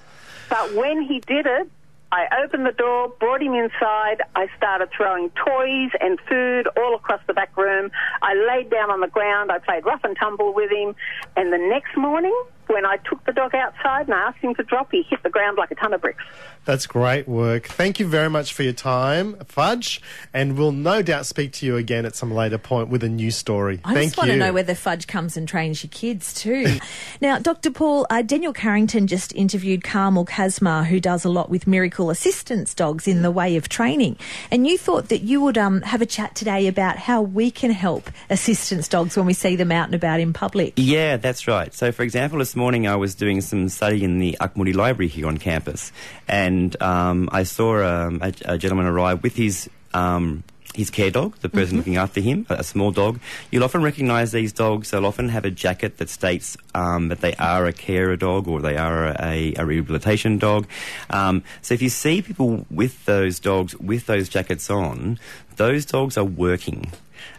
But 0.48 0.74
when 0.74 1.02
he 1.02 1.20
did 1.20 1.46
it, 1.46 1.70
I 2.12 2.26
opened 2.44 2.66
the 2.66 2.72
door, 2.72 3.08
brought 3.08 3.40
him 3.42 3.54
inside. 3.54 4.20
I 4.36 4.46
started 4.58 4.90
throwing 4.94 5.30
toys 5.30 5.90
and 5.98 6.20
food 6.28 6.68
all 6.76 6.94
across 6.94 7.20
the 7.26 7.32
back 7.32 7.56
room. 7.56 7.90
I 8.20 8.34
laid 8.34 8.70
down 8.70 8.90
on 8.90 9.00
the 9.00 9.06
ground. 9.06 9.50
I 9.50 9.58
played 9.58 9.86
rough 9.86 10.04
and 10.04 10.14
tumble 10.14 10.52
with 10.52 10.70
him. 10.70 10.94
And 11.36 11.50
the 11.50 11.56
next 11.56 11.96
morning, 11.96 12.38
when 12.72 12.86
I 12.86 12.96
took 12.98 13.24
the 13.24 13.32
dog 13.32 13.54
outside 13.54 14.06
and 14.06 14.14
I 14.14 14.28
asked 14.28 14.38
him 14.38 14.54
to 14.54 14.62
drop, 14.62 14.90
he 14.90 15.02
hit 15.02 15.22
the 15.22 15.30
ground 15.30 15.58
like 15.58 15.70
a 15.70 15.74
ton 15.74 15.92
of 15.92 16.00
bricks. 16.00 16.22
That's 16.64 16.86
great 16.86 17.26
work. 17.26 17.66
Thank 17.66 17.98
you 17.98 18.06
very 18.06 18.30
much 18.30 18.52
for 18.52 18.62
your 18.62 18.72
time, 18.72 19.34
Fudge. 19.46 20.00
And 20.32 20.56
we'll 20.56 20.70
no 20.70 21.02
doubt 21.02 21.26
speak 21.26 21.52
to 21.54 21.66
you 21.66 21.76
again 21.76 22.06
at 22.06 22.14
some 22.14 22.32
later 22.32 22.58
point 22.58 22.88
with 22.88 23.02
a 23.02 23.08
new 23.08 23.32
story. 23.32 23.80
I 23.84 23.94
Thank 23.94 24.10
just 24.10 24.16
want 24.16 24.28
you. 24.28 24.34
to 24.34 24.38
know 24.38 24.52
whether 24.52 24.74
Fudge 24.74 25.08
comes 25.08 25.36
and 25.36 25.48
trains 25.48 25.82
your 25.82 25.90
kids 25.90 26.32
too. 26.32 26.78
now, 27.20 27.38
Dr. 27.38 27.72
Paul, 27.72 28.06
uh, 28.10 28.22
Daniel 28.22 28.52
Carrington 28.52 29.08
just 29.08 29.34
interviewed 29.34 29.82
Carmel 29.82 30.24
Kazmar, 30.24 30.86
who 30.86 31.00
does 31.00 31.24
a 31.24 31.28
lot 31.28 31.50
with 31.50 31.66
miracle 31.66 32.10
assistance 32.10 32.74
dogs 32.74 33.08
in 33.08 33.22
the 33.22 33.30
way 33.32 33.56
of 33.56 33.68
training. 33.68 34.16
And 34.52 34.64
you 34.66 34.78
thought 34.78 35.08
that 35.08 35.22
you 35.22 35.40
would 35.40 35.58
um, 35.58 35.82
have 35.82 36.00
a 36.00 36.06
chat 36.06 36.36
today 36.36 36.68
about 36.68 36.96
how 36.96 37.22
we 37.22 37.50
can 37.50 37.72
help 37.72 38.08
assistance 38.30 38.86
dogs 38.86 39.16
when 39.16 39.26
we 39.26 39.32
see 39.34 39.56
them 39.56 39.72
out 39.72 39.86
and 39.86 39.94
about 39.96 40.20
in 40.20 40.32
public. 40.32 40.74
Yeah, 40.76 41.16
that's 41.16 41.48
right. 41.48 41.74
So, 41.74 41.90
for 41.90 42.04
example, 42.04 42.38
this 42.38 42.54
morning 42.54 42.61
I 42.62 42.94
was 42.94 43.16
doing 43.16 43.40
some 43.40 43.68
study 43.68 44.04
in 44.04 44.20
the 44.20 44.36
Auchmuty 44.40 44.72
Library 44.72 45.08
here 45.08 45.26
on 45.26 45.36
campus, 45.36 45.90
and 46.28 46.80
um, 46.80 47.28
I 47.32 47.42
saw 47.42 47.82
um, 47.82 48.20
a, 48.22 48.32
a 48.44 48.56
gentleman 48.56 48.86
arrive 48.86 49.24
with 49.24 49.34
his 49.34 49.68
um, 49.94 50.44
his 50.72 50.88
care 50.88 51.10
dog, 51.10 51.36
the 51.38 51.48
person 51.48 51.76
looking 51.76 51.96
after 51.96 52.20
him, 52.20 52.46
a, 52.48 52.54
a 52.54 52.62
small 52.62 52.92
dog. 52.92 53.18
You'll 53.50 53.64
often 53.64 53.82
recognise 53.82 54.30
these 54.30 54.52
dogs. 54.52 54.92
They'll 54.92 55.04
often 55.06 55.28
have 55.28 55.44
a 55.44 55.50
jacket 55.50 55.98
that 55.98 56.08
states 56.08 56.56
um, 56.72 57.08
that 57.08 57.20
they 57.20 57.34
are 57.34 57.66
a 57.66 57.72
carer 57.72 58.16
dog 58.16 58.46
or 58.46 58.60
they 58.60 58.76
are 58.76 59.08
a, 59.20 59.54
a 59.56 59.66
rehabilitation 59.66 60.38
dog. 60.38 60.68
Um, 61.10 61.42
so 61.62 61.74
if 61.74 61.82
you 61.82 61.88
see 61.88 62.22
people 62.22 62.64
with 62.70 63.04
those 63.06 63.40
dogs 63.40 63.76
with 63.80 64.06
those 64.06 64.28
jackets 64.28 64.70
on, 64.70 65.18
those 65.62 65.84
dogs 65.86 66.18
are 66.18 66.24
working. 66.24 66.90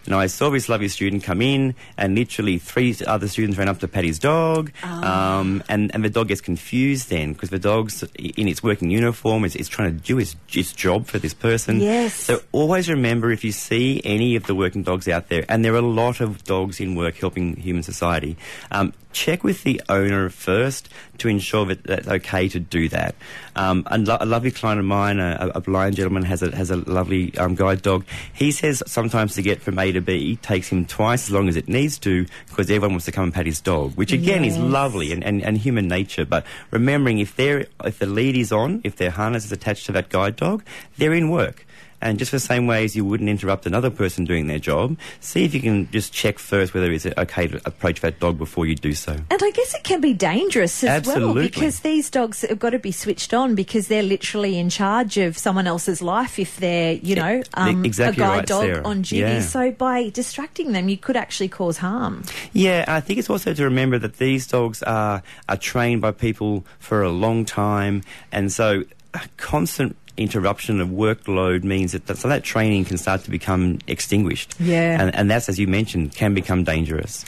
Now, 0.07 0.17
I 0.19 0.27
saw 0.27 0.49
this 0.49 0.69
lovely 0.69 0.87
student 0.87 1.23
come 1.23 1.41
in, 1.41 1.75
and 1.97 2.15
literally 2.15 2.57
three 2.57 2.95
other 3.05 3.27
students 3.27 3.57
ran 3.57 3.67
up 3.67 3.79
to 3.79 3.87
pet 3.87 4.05
his 4.05 4.17
dog, 4.17 4.71
um, 4.81 5.61
and, 5.67 5.93
and 5.93 6.03
the 6.03 6.09
dog 6.09 6.29
gets 6.29 6.39
confused 6.39 7.09
then 7.09 7.33
because 7.33 7.49
the 7.49 7.59
dog's 7.59 8.03
in 8.15 8.47
its 8.47 8.63
working 8.63 8.89
uniform, 8.89 9.43
is, 9.43 9.55
is 9.57 9.67
trying 9.67 9.91
to 9.93 10.03
do 10.03 10.19
its, 10.19 10.37
its 10.53 10.71
job 10.71 11.07
for 11.07 11.19
this 11.19 11.33
person. 11.33 11.81
Yes. 11.81 12.13
So 12.15 12.41
always 12.53 12.89
remember 12.89 13.31
if 13.31 13.43
you 13.43 13.51
see 13.51 14.01
any 14.05 14.37
of 14.37 14.45
the 14.45 14.55
working 14.55 14.83
dogs 14.83 15.07
out 15.07 15.27
there, 15.27 15.43
and 15.49 15.65
there 15.65 15.73
are 15.73 15.77
a 15.77 15.81
lot 15.81 16.21
of 16.21 16.45
dogs 16.45 16.79
in 16.79 16.95
work 16.95 17.15
helping 17.17 17.57
human 17.57 17.83
society, 17.83 18.37
um, 18.71 18.93
check 19.11 19.43
with 19.43 19.63
the 19.63 19.81
owner 19.89 20.29
first 20.29 20.89
to 21.19 21.27
ensure 21.27 21.65
that 21.65 21.83
that's 21.83 22.07
okay 22.07 22.49
to 22.49 22.59
do 22.59 22.89
that. 22.89 23.15
Um, 23.55 23.83
a, 23.87 23.97
lo- 23.97 24.17
a 24.19 24.25
lovely 24.25 24.51
client 24.51 24.79
of 24.79 24.85
mine, 24.85 25.19
a, 25.19 25.51
a 25.55 25.61
blind 25.61 25.95
gentleman, 25.95 26.23
has 26.23 26.41
a, 26.41 26.55
has 26.55 26.71
a 26.71 26.77
lovely 26.77 27.37
um, 27.37 27.55
guide 27.55 27.81
dog. 27.81 28.05
He 28.34 28.51
says 28.51 28.84
sometimes 28.86 29.36
to 29.36 29.41
get 29.41 29.62
from 29.62 29.79
A 29.79 29.91
to 29.91 30.01
B 30.01 30.38
takes 30.38 30.70
him 30.70 30.86
twice 30.86 31.27
as 31.27 31.32
long 31.32 31.48
as 31.50 31.55
it 31.55 31.67
needs 31.67 31.98
to 32.00 32.25
because 32.50 32.70
everyone 32.70 32.91
wants 32.91 33.05
to 33.05 33.12
come 33.12 33.25
and 33.25 33.34
pat 33.34 33.46
his 33.46 33.62
dog, 33.62 33.93
which 33.96 34.12
again 34.12 34.43
is 34.46 34.58
lovely 34.58 35.12
and, 35.12 35.24
and, 35.24 35.41
and 35.41 35.58
human 35.58 35.88
nature. 35.88 36.25
But 36.25 36.46
remembering 36.72 37.20
if 37.20 37.36
they're 37.36 37.67
if 37.84 38.00
the 38.00 38.05
lead 38.05 38.36
is 38.36 38.51
on, 38.51 38.82
if 38.84 38.96
their 38.96 39.12
harness 39.12 39.46
is 39.46 39.51
attached 39.51 39.86
to 39.88 39.91
that 39.93 40.10
guide 40.10 40.36
dog, 40.36 40.63
they're 40.98 41.13
in 41.13 41.29
work. 41.29 41.65
And 42.03 42.19
just 42.19 42.31
the 42.31 42.39
same 42.39 42.67
way 42.67 42.83
as 42.83 42.98
you 42.98 43.05
wouldn't 43.05 43.29
interrupt 43.29 43.65
another 43.65 43.89
person 43.89 44.25
doing 44.25 44.48
their 44.48 44.60
job, 44.60 44.98
see 45.22 45.45
if 45.45 45.53
you 45.53 45.62
can 45.62 45.89
just 45.91 46.12
check 46.12 46.38
first 46.38 46.74
whether 46.74 46.91
it's 46.91 47.05
okay 47.05 47.48
to 47.48 47.62
approach 47.65 48.01
that 48.01 48.19
dog 48.19 48.38
before 48.38 48.65
you 48.65 48.75
do 48.75 48.93
so. 48.93 49.13
And 49.13 49.41
I 49.41 49.51
guess 49.51 49.74
it 49.74 49.86
can 49.86 50.01
be 50.01 50.13
dangerous 50.13 50.83
as 50.83 50.89
Absolutely. 50.89 51.33
well 51.33 51.43
because 51.43 51.79
these 51.79 52.10
dogs 52.10 52.41
have 52.41 52.60
got 52.60 52.72
to 52.72 52.79
be 52.79 52.91
switched 52.91 53.33
on 53.33 53.55
because 53.55 53.88
they're 53.88 54.03
literally 54.03 54.60
in 54.60 54.69
charge 54.69 55.17
of 55.17 55.38
someone 55.38 55.65
else's 55.65 56.01
life 56.01 56.39
if 56.39 56.57
they're, 56.57 56.93
you 56.95 57.15
know, 57.15 57.41
um, 57.53 57.86
exactly 57.86 58.22
a 58.22 58.27
guide 58.27 58.38
right, 58.38 58.48
dog 58.48 58.63
Sarah. 58.63 58.83
on 58.83 59.01
duty. 59.03 59.17
Yeah. 59.17 59.39
So 59.39 59.72
by 59.72 60.10
distracting 60.10 60.74
them, 60.74 60.89
you 60.89 60.98
could 60.98 61.15
actually 61.15 61.48
cause 61.48 61.77
harm. 61.77 62.24
Yeah, 62.51 62.83
I 62.88 63.00
think 63.00 63.19
it's 63.19 63.29
also 63.29 63.53
to 63.53 63.63
remember 63.63 63.98
that 64.00 64.17
these 64.17 64.45
dogs 64.45 64.83
are 64.83 65.24
are 65.48 65.57
trained 65.57 66.01
by 66.01 66.12
people 66.12 66.65
for 66.79 67.01
a 67.01 67.10
long 67.10 67.45
time, 67.45 68.03
and 68.31 68.51
so 68.51 68.83
a 69.13 69.22
constant 69.38 69.95
interruption 70.17 70.79
of 70.79 70.89
workload 70.89 71.63
means 71.63 71.93
that 71.93 72.17
so 72.17 72.27
that 72.27 72.43
training 72.43 72.86
can 72.86 72.98
start 72.98 73.24
to 73.24 73.32
become 73.32 73.79
extinguished. 73.88 74.55
Yeah. 74.60 75.01
and, 75.01 75.15
and 75.15 75.32
that's 75.32 75.50
as 75.50 75.60
you 75.60 75.67
mentioned 75.67 76.13
can 76.15 76.34
become 76.34 76.63
dangerous. 76.63 77.25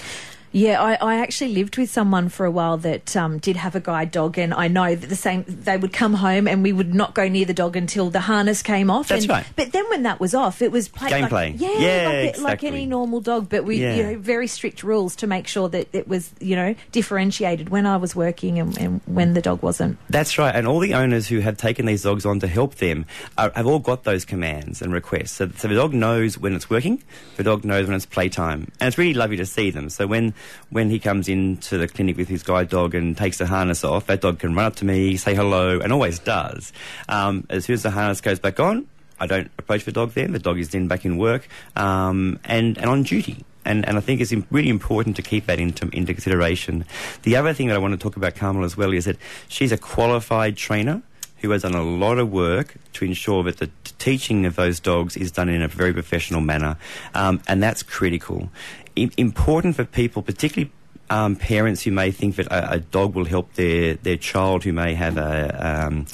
Yeah, 0.56 0.82
I, 0.82 0.94
I 1.02 1.16
actually 1.18 1.54
lived 1.54 1.78
with 1.78 1.90
someone 1.90 2.30
for 2.30 2.46
a 2.46 2.52
while 2.52 2.78
that 2.78 3.14
um, 3.18 3.40
did 3.40 3.58
have 3.58 3.76
a 3.76 3.82
guide 3.82 4.12
dog, 4.12 4.38
and 4.38 4.54
I 4.54 4.70
know 4.70 4.96
that 4.96 5.08
the 5.08 5.16
same. 5.18 5.44
They 5.50 5.76
would 5.76 5.92
come 5.92 6.14
home, 6.14 6.48
and 6.48 6.64
we 6.64 6.72
would 6.72 6.96
not 6.96 7.14
go 7.14 7.28
near 7.28 7.44
the 7.44 7.54
dog 7.54 7.76
until 7.76 8.10
the 8.10 8.22
harness 8.22 8.64
came 8.64 8.90
off. 8.90 9.10
That's 9.10 9.26
and, 9.26 9.32
right. 9.32 9.46
But 9.58 9.74
then 9.74 9.84
when 9.90 10.04
that 10.04 10.22
was 10.22 10.34
off, 10.34 10.62
it 10.62 10.72
was 10.72 10.88
play, 10.88 11.10
Gameplay. 11.10 11.52
Like, 11.52 11.60
yeah, 11.60 11.78
Yeah, 11.78 12.08
like, 12.08 12.38
it- 12.38 12.42
like 12.42 12.64
any 12.64 12.86
normal 12.86 13.20
dog. 13.20 13.50
But 13.50 13.66
we, 13.66 13.82
Yeah. 13.82 13.96
you 13.98 14.04
know, 14.04 14.18
very 14.18 14.48
strict 14.48 14.82
rules 14.82 15.18
to 15.18 15.28
make 15.28 15.46
sure 15.48 15.68
that 15.68 15.90
it 15.92 16.08
was, 16.08 16.32
you 16.40 16.56
know, 16.56 16.74
differentiated 16.94 17.68
when 17.68 17.86
I 17.86 17.98
was 17.98 18.16
working 18.16 18.58
and, 18.58 18.78
and 18.78 19.02
when 19.08 19.34
the 19.34 19.42
dog 19.42 19.62
wasn't. 19.62 19.98
That's 20.10 20.38
right, 20.38 20.56
and 20.56 20.66
all 20.70 20.80
the 20.80 20.94
owners 20.94 21.28
who 21.28 21.42
have 21.42 21.58
taken 21.58 21.86
these 21.86 22.04
dogs 22.04 22.26
on 22.26 22.40
to 22.40 22.48
help 22.48 22.76
them 22.76 23.06
are, 23.38 23.52
have 23.58 23.68
all 23.68 23.80
got 23.80 24.06
those 24.06 24.24
commands 24.24 24.82
and 24.82 24.94
requests. 24.94 25.32
So, 25.32 25.50
so 25.58 25.68
the 25.68 25.76
dog 25.76 25.94
knows 25.94 26.38
when 26.38 26.54
it's 26.54 26.70
working, 26.70 27.04
the 27.36 27.44
dog 27.44 27.66
knows 27.66 27.88
when 27.88 27.96
it's 27.98 28.06
playtime, 28.06 28.72
and 28.80 28.88
it's 28.88 28.98
really 28.98 29.14
lovely 29.14 29.36
to 29.36 29.46
see 29.46 29.70
them. 29.70 29.90
So 29.90 30.08
when 30.08 30.34
when 30.70 30.90
he 30.90 31.00
comes 31.00 31.28
into 31.30 31.78
the 31.78 31.88
clinic 31.88 32.18
with 32.18 32.28
his 32.28 32.44
guide 32.44 32.70
dog 32.70 32.96
and 32.96 33.18
takes 33.18 33.38
the 33.38 33.46
harness 33.46 33.84
off, 33.84 34.08
that 34.08 34.22
dog 34.22 34.40
can 34.40 34.56
run 34.56 34.66
up 34.66 34.76
to 34.78 34.86
me, 34.86 35.18
say 35.18 35.36
hello, 35.36 35.80
and 35.80 35.92
always 35.92 36.20
does. 36.20 36.74
Um, 37.10 37.46
as 37.50 37.66
soon 37.66 37.76
as 37.76 37.84
the 37.84 37.92
harness 37.92 38.22
goes 38.22 38.40
back 38.40 38.60
on, 38.60 38.88
I 39.20 39.28
don't 39.28 39.50
approach 39.58 39.86
the 39.86 39.92
dog 39.92 40.12
then. 40.12 40.32
The 40.32 40.40
dog 40.40 40.60
is 40.60 40.70
then 40.70 40.88
back 40.88 41.06
in 41.06 41.18
work 41.18 41.48
um, 41.76 42.40
and, 42.44 42.78
and 42.78 42.90
on 42.90 43.04
duty. 43.04 43.46
And, 43.64 43.88
and 43.88 43.98
I 43.98 44.00
think 44.00 44.22
it's 44.22 44.34
really 44.52 44.70
important 44.70 45.16
to 45.16 45.22
keep 45.22 45.48
that 45.48 45.60
into, 45.60 45.90
into 45.90 46.14
consideration. 46.14 46.86
The 47.24 47.36
other 47.36 47.54
thing 47.54 47.68
that 47.68 47.76
I 47.76 47.80
want 47.80 47.94
to 47.94 47.98
talk 47.98 48.16
about 48.16 48.36
Carmel 48.36 48.64
as 48.64 48.78
well 48.78 48.94
is 48.94 49.06
that 49.06 49.18
she's 49.48 49.72
a 49.72 49.78
qualified 49.78 50.56
trainer 50.56 51.02
who 51.38 51.50
has 51.52 51.64
done 51.64 51.74
a 51.74 51.84
lot 51.84 52.18
of 52.18 52.32
work 52.32 52.76
to 52.94 53.06
ensure 53.06 53.44
that 53.44 53.58
the 53.58 53.70
teaching 54.00 54.46
of 54.46 54.56
those 54.56 54.80
dogs 54.80 55.18
is 55.18 55.32
done 55.32 55.50
in 55.50 55.62
a 55.62 55.68
very 55.68 55.94
professional 55.94 56.42
manner. 56.42 56.78
Um, 57.14 57.42
and 57.48 57.62
that's 57.62 57.84
critical. 57.84 58.50
Important 58.96 59.76
for 59.76 59.84
people, 59.84 60.22
particularly 60.22 60.72
um, 61.10 61.36
parents 61.36 61.84
who 61.84 61.92
may 61.92 62.12
think 62.12 62.36
that 62.38 62.48
a, 62.48 62.74
a 62.74 62.80
dog 62.80 63.16
will 63.16 63.26
help 63.26 63.54
their, 63.54 63.96
their 63.96 64.18
child 64.18 64.64
who 64.64 64.74
may 64.74 64.94
have 64.96 65.18
a 65.18 65.86
um, 65.86 66.06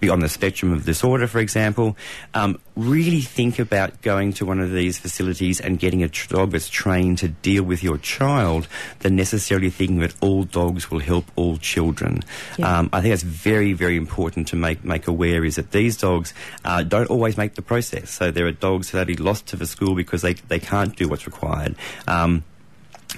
be 0.00 0.08
on 0.08 0.20
the 0.20 0.28
spectrum 0.28 0.72
of 0.72 0.84
disorder, 0.84 1.26
for 1.26 1.38
example, 1.38 1.96
um, 2.34 2.58
really 2.76 3.20
think 3.20 3.58
about 3.58 4.00
going 4.02 4.32
to 4.34 4.44
one 4.44 4.60
of 4.60 4.70
these 4.70 4.98
facilities 4.98 5.60
and 5.60 5.78
getting 5.78 6.02
a 6.02 6.08
dog 6.08 6.50
that's 6.50 6.68
trained 6.68 7.18
to 7.18 7.28
deal 7.28 7.64
with 7.64 7.82
your 7.82 7.98
child 7.98 8.68
than 9.00 9.16
necessarily 9.16 9.70
thinking 9.70 9.98
that 10.00 10.14
all 10.20 10.44
dogs 10.44 10.90
will 10.90 11.00
help 11.00 11.24
all 11.36 11.56
children. 11.56 12.22
Yeah. 12.58 12.78
Um, 12.78 12.90
I 12.92 13.00
think 13.00 13.12
that's 13.12 13.22
very, 13.22 13.72
very 13.72 13.96
important 13.96 14.48
to 14.48 14.56
make 14.56 14.84
make 14.84 15.08
aware 15.08 15.44
is 15.44 15.56
that 15.56 15.72
these 15.72 15.96
dogs 15.96 16.34
uh, 16.64 16.82
don't 16.82 17.10
always 17.10 17.36
make 17.36 17.54
the 17.54 17.62
process. 17.62 18.10
So 18.10 18.30
there 18.30 18.46
are 18.46 18.52
dogs 18.52 18.90
that 18.92 19.08
are 19.08 19.22
lost 19.22 19.46
to 19.48 19.56
the 19.56 19.66
school 19.66 19.94
because 19.94 20.22
they 20.22 20.34
they 20.34 20.60
can't 20.60 20.94
do 20.94 21.08
what's 21.08 21.26
required. 21.26 21.76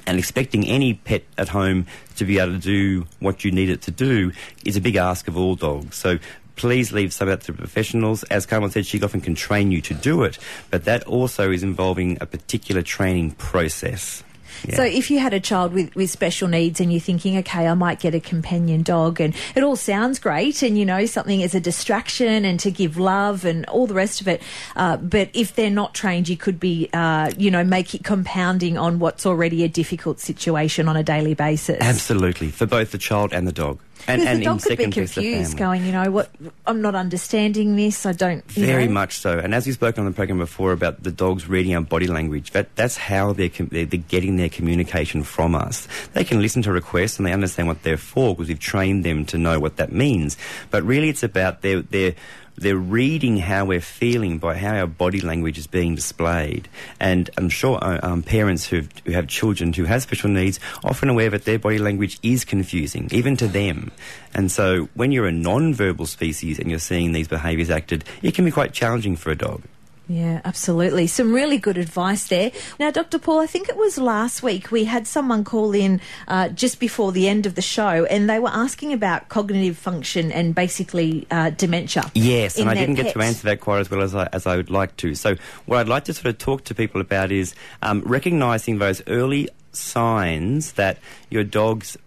And 0.07 0.19
expecting 0.19 0.67
any 0.67 0.95
pet 0.95 1.23
at 1.37 1.49
home 1.49 1.87
to 2.17 2.25
be 2.25 2.39
able 2.39 2.53
to 2.53 2.59
do 2.59 3.07
what 3.21 3.45
you 3.45 3.51
need 3.51 3.71
it 3.71 3.83
to 3.83 3.91
do 3.91 4.33
is 4.65 4.77
a 4.77 4.81
big 4.81 4.97
ask 4.97 5.29
of 5.29 5.37
all 5.37 5.55
dogs. 5.55 5.97
So 5.97 6.19
please 6.57 6.93
leave 6.93 7.13
some 7.13 7.29
of 7.29 7.39
that 7.39 7.47
to 7.47 7.53
professionals. 7.53 8.25
As 8.25 8.45
Carmen 8.45 8.71
said, 8.71 8.85
she 8.85 9.01
often 9.03 9.21
can 9.21 9.35
train 9.35 9.71
you 9.71 9.81
to 9.83 9.95
do 9.95 10.25
it, 10.25 10.39
but 10.71 10.85
that 10.85 11.05
also 11.05 11.51
is 11.51 11.63
involving 11.63 12.19
a 12.21 12.27
particular 12.27 12.83
training 12.83 13.33
process. 13.33 14.23
Yeah. 14.67 14.77
So 14.77 14.83
if 14.85 15.11
you 15.11 15.19
had 15.19 15.35
a 15.35 15.41
child 15.41 15.73
with, 15.73 15.95
with 15.95 16.11
special 16.11 16.49
needs 16.49 16.81
and 16.81 16.93
you're 16.93 17.01
thinking, 17.01 17.37
okay, 17.39 17.67
I 17.67 17.75
might 17.75 18.01
get 18.01 18.15
a 18.15 18.21
companion 18.21 18.83
dog 18.83 19.21
and 19.21 19.35
it 19.55 19.63
all 19.63 19.77
sounds 19.77 20.19
great 20.19 20.63
and, 20.63 20.79
you 20.79 20.85
know, 20.85 21.07
something 21.07 21.43
as 21.43 21.55
a 21.55 21.61
distraction 21.61 22.45
and 22.45 22.59
to 22.61 22.71
give 22.71 22.97
love 22.97 23.45
and 23.45 23.65
all 23.67 23.87
the 23.87 23.95
rest 23.95 24.21
of 24.21 24.29
it. 24.29 24.43
Uh, 24.77 24.97
but 24.97 25.31
if 25.35 25.55
they're 25.55 25.71
not 25.71 25.95
trained, 25.95 26.29
you 26.29 26.37
could 26.37 26.59
be, 26.59 26.89
uh, 26.93 27.31
you 27.37 27.51
know, 27.51 27.65
make 27.65 27.95
it 27.95 28.05
compounding 28.05 28.79
on 28.79 28.99
what's 28.99 29.27
already 29.27 29.65
a 29.65 29.69
difficult 29.69 30.21
situation 30.21 30.89
on 30.89 30.97
a 30.97 31.03
daily 31.03 31.35
basis. 31.35 31.79
Absolutely, 31.81 32.51
for 32.51 32.67
both 32.67 32.93
the 32.93 32.99
child 32.99 33.33
and 33.33 33.47
the 33.47 33.53
dog. 33.53 33.79
And, 34.07 34.23
and 34.23 34.41
the 34.41 34.45
dog 34.45 34.63
could 34.63 34.79
be 34.79 34.91
confused, 34.91 35.57
going, 35.57 35.85
you 35.85 35.93
know, 35.93 36.11
what, 36.11 36.31
I'm 36.67 36.81
not 36.81 36.95
understanding 36.95 37.77
this. 37.77 38.07
I 38.07 38.13
don't, 38.13 38.45
Very 38.51 38.87
know. 38.87 38.93
much 38.93 39.19
so. 39.19 39.39
And 39.39 39.55
as 39.55 39.67
we've 39.67 39.75
spoken 39.75 40.05
on 40.05 40.11
the 40.11 40.17
program 40.17 40.39
before 40.39 40.73
about 40.73 41.03
the 41.03 41.13
dogs 41.13 41.49
reading 41.49 41.75
our 41.75 41.83
body 41.83 42.07
language, 42.07 42.53
that, 42.53 42.75
that's 42.77 42.97
how 42.97 43.33
they're, 43.33 43.49
com- 43.49 43.69
they're, 43.69 43.87
they're 43.87 44.01
getting 44.01 44.37
their 44.37 44.49
communication 44.49 45.23
from 45.23 45.55
us. 45.55 45.89
They 46.15 46.25
can 46.25 46.41
listen 46.41 46.63
to 46.63 46.73
requests 46.73 47.19
and 47.19 47.27
they 47.27 47.33
understand 47.33 47.69
what 47.69 47.83
they're 47.83 47.97
for 47.97 48.35
because 48.35 48.49
we've 48.49 48.59
trained 48.59 49.05
them 49.05 49.25
to 49.27 49.39
know 49.39 49.61
what 49.61 49.77
that 49.77 49.93
means. 49.93 50.37
But 50.71 50.85
really 50.85 51.09
it's 51.09 51.23
about 51.23 51.63
their, 51.63 51.83
their, 51.83 52.15
they're 52.59 52.77
reading 52.77 53.37
how 53.39 53.65
we're 53.65 53.81
feeling 53.81 54.39
by 54.39 54.57
how 54.57 54.75
our 54.75 54.87
body 54.87 55.21
language 55.21 55.59
is 55.59 55.67
being 55.67 55.95
displayed. 55.95 56.69
And 57.01 57.31
I'm 57.37 57.49
sure 57.49 57.79
uh, 57.83 58.01
um, 58.03 58.23
parents 58.23 58.67
who 58.67 58.83
have 59.07 59.29
children 59.29 59.73
who 59.73 59.85
have 59.85 60.03
special 60.03 60.31
needs 60.31 60.61
often 60.85 61.09
aware 61.09 61.31
that 61.31 61.45
their 61.45 61.59
body 61.59 61.79
language 61.79 62.19
is 62.23 62.45
confusing, 62.45 63.09
even 63.13 63.37
to 63.37 63.49
them. 63.49 63.93
And 64.35 64.51
so 64.51 64.89
when 64.95 65.13
you're 65.13 65.27
a 65.27 65.33
non-verbal 65.33 66.07
species 66.07 66.59
and 66.59 66.71
you're 66.71 66.79
seeing 66.79 67.13
these 67.13 67.29
behaviours 67.29 67.71
acted, 67.71 68.05
it 68.23 68.35
can 68.35 68.45
be 68.45 68.51
quite 68.51 68.73
challenging 68.73 69.17
for 69.17 69.31
a 69.31 69.37
dog. 69.37 69.63
Yeah, 70.09 70.41
absolutely. 70.45 71.07
Some 71.07 71.35
really 71.35 71.59
good 71.59 71.77
advice 71.77 72.29
there. 72.29 72.51
Now, 72.81 72.91
Dr. 72.91 73.19
Paul, 73.19 73.41
I 73.41 73.47
think 73.47 73.69
it 73.69 73.77
was 73.77 73.99
last 73.99 74.43
week 74.43 74.71
we 74.71 74.85
had 74.85 75.07
someone 75.07 75.45
call 75.45 75.75
in 75.75 76.01
uh, 76.27 76.49
just 76.49 76.81
before 76.81 77.13
the 77.13 77.29
end 77.29 77.45
of 77.45 77.55
the 77.55 77.63
show 77.63 78.07
and 78.07 78.29
they 78.29 78.39
were 78.39 78.49
asking 78.49 78.95
about 78.95 79.29
cognitive 79.29 79.77
function 79.77 80.33
and 80.33 80.55
basically 80.55 81.27
uh, 81.31 81.51
dementia. 81.51 82.11
Yes, 82.15 82.59
and 82.59 82.71
I 82.71 82.75
didn't 82.75 82.95
get 82.95 83.13
to 83.13 83.21
answer 83.21 83.45
that 83.49 83.61
quite 83.61 83.81
as 83.81 83.91
well 83.91 84.01
as 84.01 84.15
I, 84.15 84.29
as 84.33 84.47
I 84.47 84.57
would 84.57 84.71
like 84.71 84.97
to. 84.99 85.15
So, 85.15 85.37
what 85.67 85.79
I'd 85.79 85.89
like 85.89 86.05
to 86.05 86.15
sort 86.15 86.27
of 86.27 86.39
talk 86.39 86.65
to 86.65 86.75
people 86.75 87.01
about 87.01 87.31
is 87.31 87.55
um, 87.83 88.03
recognising 88.07 88.79
those 88.79 89.03
early 89.07 89.51
signs 89.73 90.73
that 90.73 90.99
your 91.29 91.45
dog's 91.45 91.99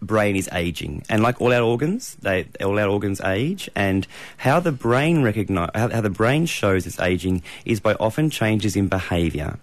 brain 0.00 0.36
is 0.36 0.48
aging, 0.52 1.04
and 1.08 1.22
like 1.22 1.40
all 1.40 1.52
our 1.52 1.62
organs, 1.62 2.16
they 2.22 2.46
all 2.62 2.78
our 2.78 2.88
organs 2.88 3.20
age, 3.20 3.68
and 3.74 4.06
how 4.38 4.60
the 4.60 4.72
brain 4.72 5.22
recognize 5.22 5.70
how, 5.74 5.88
how 5.88 6.00
the 6.00 6.10
brain 6.10 6.46
shows 6.46 6.86
it's 6.86 7.00
aging 7.00 7.42
is 7.64 7.80
by 7.80 7.94
often 7.94 8.30
changes 8.30 8.76
in 8.76 8.88
behaviour. 8.88 9.58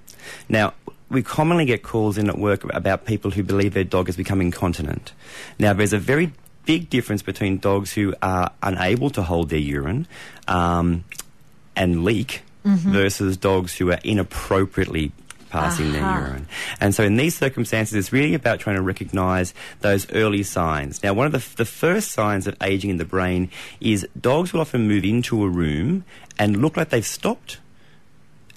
Now. 0.49 0.73
We 1.09 1.21
commonly 1.21 1.65
get 1.65 1.83
calls 1.83 2.17
in 2.17 2.27
at 2.27 2.39
work 2.39 2.63
about 2.73 3.05
people 3.05 3.29
who 3.29 3.43
believe 3.43 3.75
their 3.75 3.83
dog 3.83 4.07
has 4.07 4.17
become 4.17 4.41
incontinent. 4.41 5.13
Now, 5.59 5.71
there's 5.73 5.93
a 5.93 5.99
very 5.99 6.33
big 6.65 6.89
difference 6.89 7.21
between 7.21 7.59
dogs 7.59 7.93
who 7.93 8.15
are 8.23 8.49
unable 8.63 9.11
to 9.11 9.21
hold 9.21 9.49
their 9.49 9.59
urine 9.59 10.07
um, 10.47 11.03
and 11.75 12.03
leak 12.03 12.41
versus 12.65 13.37
dogs 13.37 13.75
who 13.75 13.91
are 13.91 13.99
inappropriately 14.03 15.11
passing 15.53 15.93
their 15.93 16.01
urine. 16.01 16.47
And 16.81 16.95
so 16.95 17.03
in 17.03 17.15
these 17.15 17.37
circumstances, 17.37 17.93
it's 17.93 18.11
really 18.11 18.33
about 18.33 18.59
trying 18.59 18.75
to 18.75 18.81
recognise 18.81 19.53
those 19.81 20.11
early 20.11 20.41
signs. 20.41 21.03
Now, 21.03 21.13
one 21.13 21.27
of 21.27 21.31
the, 21.31 21.55
the 21.57 21.65
first 21.65 22.11
signs 22.11 22.47
of 22.47 22.57
ageing 22.59 22.89
in 22.89 22.97
the 22.97 23.05
brain 23.05 23.51
is 23.79 24.07
dogs 24.19 24.51
will 24.51 24.61
often 24.61 24.87
move 24.87 25.05
into 25.05 25.43
a 25.43 25.47
room 25.47 26.05
and 26.39 26.57
look 26.57 26.75
like 26.75 26.89
they've 26.89 27.05
stopped 27.05 27.59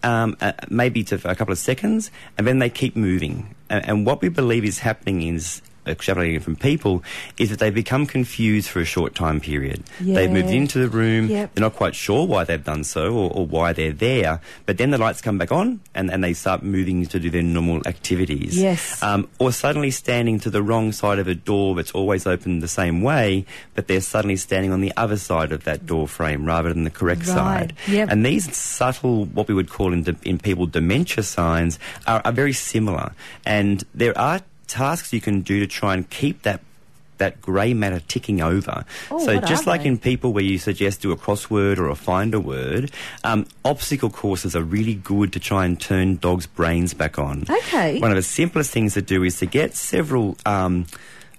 um, 0.02 0.36
uh, 0.40 0.52
maybe 0.70 1.04
to 1.04 1.18
for 1.18 1.28
a 1.28 1.34
couple 1.34 1.52
of 1.52 1.58
seconds, 1.58 2.10
and 2.38 2.46
then 2.46 2.58
they 2.60 2.70
keep 2.70 2.96
moving. 2.96 3.54
And, 3.68 3.84
and 3.88 4.06
what 4.06 4.22
we 4.22 4.28
believe 4.28 4.64
is 4.64 4.78
happening 4.78 5.22
is 5.22 5.60
extrapolating 5.86 6.42
from 6.42 6.56
people 6.56 7.02
is 7.38 7.50
that 7.50 7.58
they 7.58 7.70
become 7.70 8.06
confused 8.06 8.68
for 8.68 8.80
a 8.80 8.84
short 8.84 9.14
time 9.14 9.40
period. 9.40 9.82
They've 10.00 10.30
moved 10.30 10.50
into 10.50 10.78
the 10.78 10.88
room, 10.88 11.28
Yep. 11.28 11.54
they're 11.54 11.62
not 11.62 11.74
quite 11.74 11.94
sure 11.94 12.26
why 12.26 12.44
they've 12.44 12.62
done 12.62 12.84
so 12.84 13.12
or, 13.14 13.30
or 13.32 13.46
why 13.46 13.72
they're 13.72 13.92
there, 13.92 14.40
but 14.66 14.78
then 14.78 14.90
the 14.90 14.98
lights 14.98 15.20
come 15.20 15.38
back 15.38 15.52
on 15.52 15.80
and, 15.94 16.10
and 16.10 16.22
they 16.22 16.32
start 16.34 16.62
moving 16.62 17.06
to 17.06 17.18
do 17.18 17.30
their 17.30 17.42
normal 17.42 17.80
activities. 17.86 18.58
Yes. 18.58 19.02
Um, 19.02 19.28
or 19.38 19.52
suddenly 19.52 19.90
standing 19.90 20.38
to 20.40 20.50
the 20.50 20.62
wrong 20.62 20.92
side 20.92 21.18
of 21.18 21.28
a 21.28 21.34
door 21.34 21.74
that's 21.74 21.92
always 21.92 22.26
open 22.26 22.60
the 22.60 22.68
same 22.68 23.02
way, 23.02 23.44
but 23.74 23.88
they're 23.88 24.00
suddenly 24.00 24.36
standing 24.36 24.72
on 24.72 24.80
the 24.80 24.92
other 24.96 25.16
side 25.16 25.52
of 25.52 25.64
that 25.64 25.86
door 25.86 26.06
frame 26.08 26.44
rather 26.44 26.72
than 26.72 26.84
the 26.84 26.90
correct 26.90 27.20
Right. 27.26 27.34
side. 27.34 27.72
Yep. 27.88 28.08
And 28.10 28.26
these 28.26 28.54
subtle, 28.56 29.24
what 29.26 29.48
we 29.48 29.54
would 29.54 29.68
call 29.70 29.92
in, 29.92 30.04
in 30.24 30.38
people 30.38 30.66
dementia 30.66 31.22
signs, 31.22 31.78
are, 32.06 32.20
are 32.24 32.32
very 32.32 32.52
similar. 32.52 33.12
And 33.44 33.82
there 33.94 34.16
are 34.18 34.40
tasks 34.66 35.12
you 35.12 35.20
can 35.20 35.40
do 35.40 35.60
to 35.60 35.66
try 35.66 35.94
and 35.94 36.08
keep 36.10 36.42
that 36.42 36.60
that 37.18 37.40
grey 37.40 37.72
matter 37.74 38.00
ticking 38.00 38.40
over. 38.40 38.84
Oh, 39.10 39.24
so 39.24 39.40
just 39.40 39.66
like 39.66 39.82
they? 39.82 39.88
in 39.88 39.98
people 39.98 40.32
where 40.32 40.44
you 40.44 40.58
suggest 40.58 41.00
do 41.00 41.12
a 41.12 41.16
crossword 41.16 41.78
or 41.78 41.88
a 41.88 41.94
find 41.94 42.34
a 42.34 42.40
word, 42.40 42.90
um, 43.24 43.46
obstacle 43.64 44.10
courses 44.10 44.54
are 44.54 44.62
really 44.62 44.94
good 44.94 45.32
to 45.32 45.40
try 45.40 45.64
and 45.64 45.80
turn 45.80 46.16
dogs' 46.16 46.46
brains 46.46 46.94
back 46.94 47.18
on. 47.18 47.44
Okay. 47.48 47.98
One 48.00 48.10
of 48.10 48.16
the 48.16 48.22
simplest 48.22 48.70
things 48.70 48.94
to 48.94 49.02
do 49.02 49.24
is 49.24 49.38
to 49.38 49.46
get 49.46 49.74
several 49.74 50.36
um, 50.44 50.86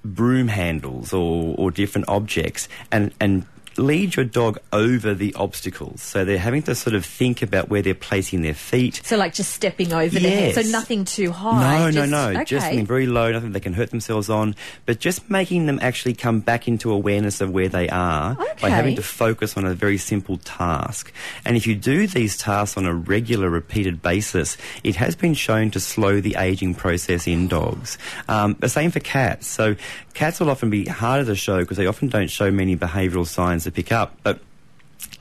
broom 0.03 0.47
handles 0.47 1.13
or, 1.13 1.55
or 1.57 1.71
different 1.71 2.07
objects 2.09 2.67
and, 2.91 3.13
and 3.19 3.45
lead 3.77 4.15
your 4.15 4.25
dog 4.25 4.59
over 4.73 5.13
the 5.13 5.33
obstacles. 5.35 6.01
So 6.01 6.25
they're 6.25 6.37
having 6.37 6.63
to 6.63 6.75
sort 6.75 6.95
of 6.95 7.05
think 7.05 7.41
about 7.41 7.69
where 7.69 7.81
they're 7.81 7.95
placing 7.95 8.41
their 8.41 8.53
feet. 8.53 9.01
So 9.03 9.17
like 9.17 9.33
just 9.33 9.53
stepping 9.53 9.93
over 9.93 10.19
the 10.19 10.29
head. 10.29 10.55
So 10.55 10.61
nothing 10.69 11.05
too 11.05 11.31
high. 11.31 11.79
No, 11.79 11.91
just, 11.91 12.09
no, 12.09 12.31
no. 12.31 12.39
Okay. 12.39 12.45
Just 12.45 12.65
something 12.65 12.85
very 12.85 13.07
low, 13.07 13.31
nothing 13.31 13.51
they 13.51 13.59
can 13.59 13.73
hurt 13.73 13.89
themselves 13.89 14.29
on, 14.29 14.55
but 14.85 14.99
just 14.99 15.29
making 15.29 15.65
them 15.65 15.79
actually 15.81 16.13
come 16.13 16.39
back 16.39 16.67
into 16.67 16.91
awareness 16.91 17.41
of 17.41 17.51
where 17.51 17.69
they 17.69 17.89
are 17.89 18.35
by 18.61 18.69
having 18.69 18.95
to 18.95 19.03
focus 19.03 19.57
on 19.57 19.65
a 19.65 19.73
very 19.73 19.97
simple 19.97 20.37
task. 20.37 21.11
And 21.45 21.55
if 21.55 21.67
you 21.67 21.75
do 21.75 22.07
these 22.07 22.37
tasks 22.37 22.77
on 22.77 22.85
a 22.85 22.93
regular, 22.93 23.49
repeated 23.49 24.01
basis, 24.01 24.57
it 24.83 24.95
has 24.95 25.15
been 25.15 25.33
shown 25.33 25.71
to 25.71 25.79
slow 25.79 26.21
the 26.21 26.35
aging 26.37 26.75
process 26.75 27.27
in 27.27 27.47
dogs. 27.47 27.97
Um, 28.27 28.55
the 28.59 28.69
same 28.69 28.91
for 28.91 28.99
cats. 28.99 29.47
So 29.47 29.75
cats 30.17 30.39
will 30.39 30.49
often 30.49 30.71
be 30.71 30.83
harder 30.85 31.23
to 31.25 31.35
show 31.35 31.59
because 31.59 31.77
they 31.77 31.85
often 31.85 32.07
don't 32.07 32.31
show 32.31 32.49
many 32.49 32.75
behavioural 32.75 33.27
signs 33.27 33.65
to 33.65 33.71
pick 33.71 33.91
up, 33.91 34.17
but 34.23 34.39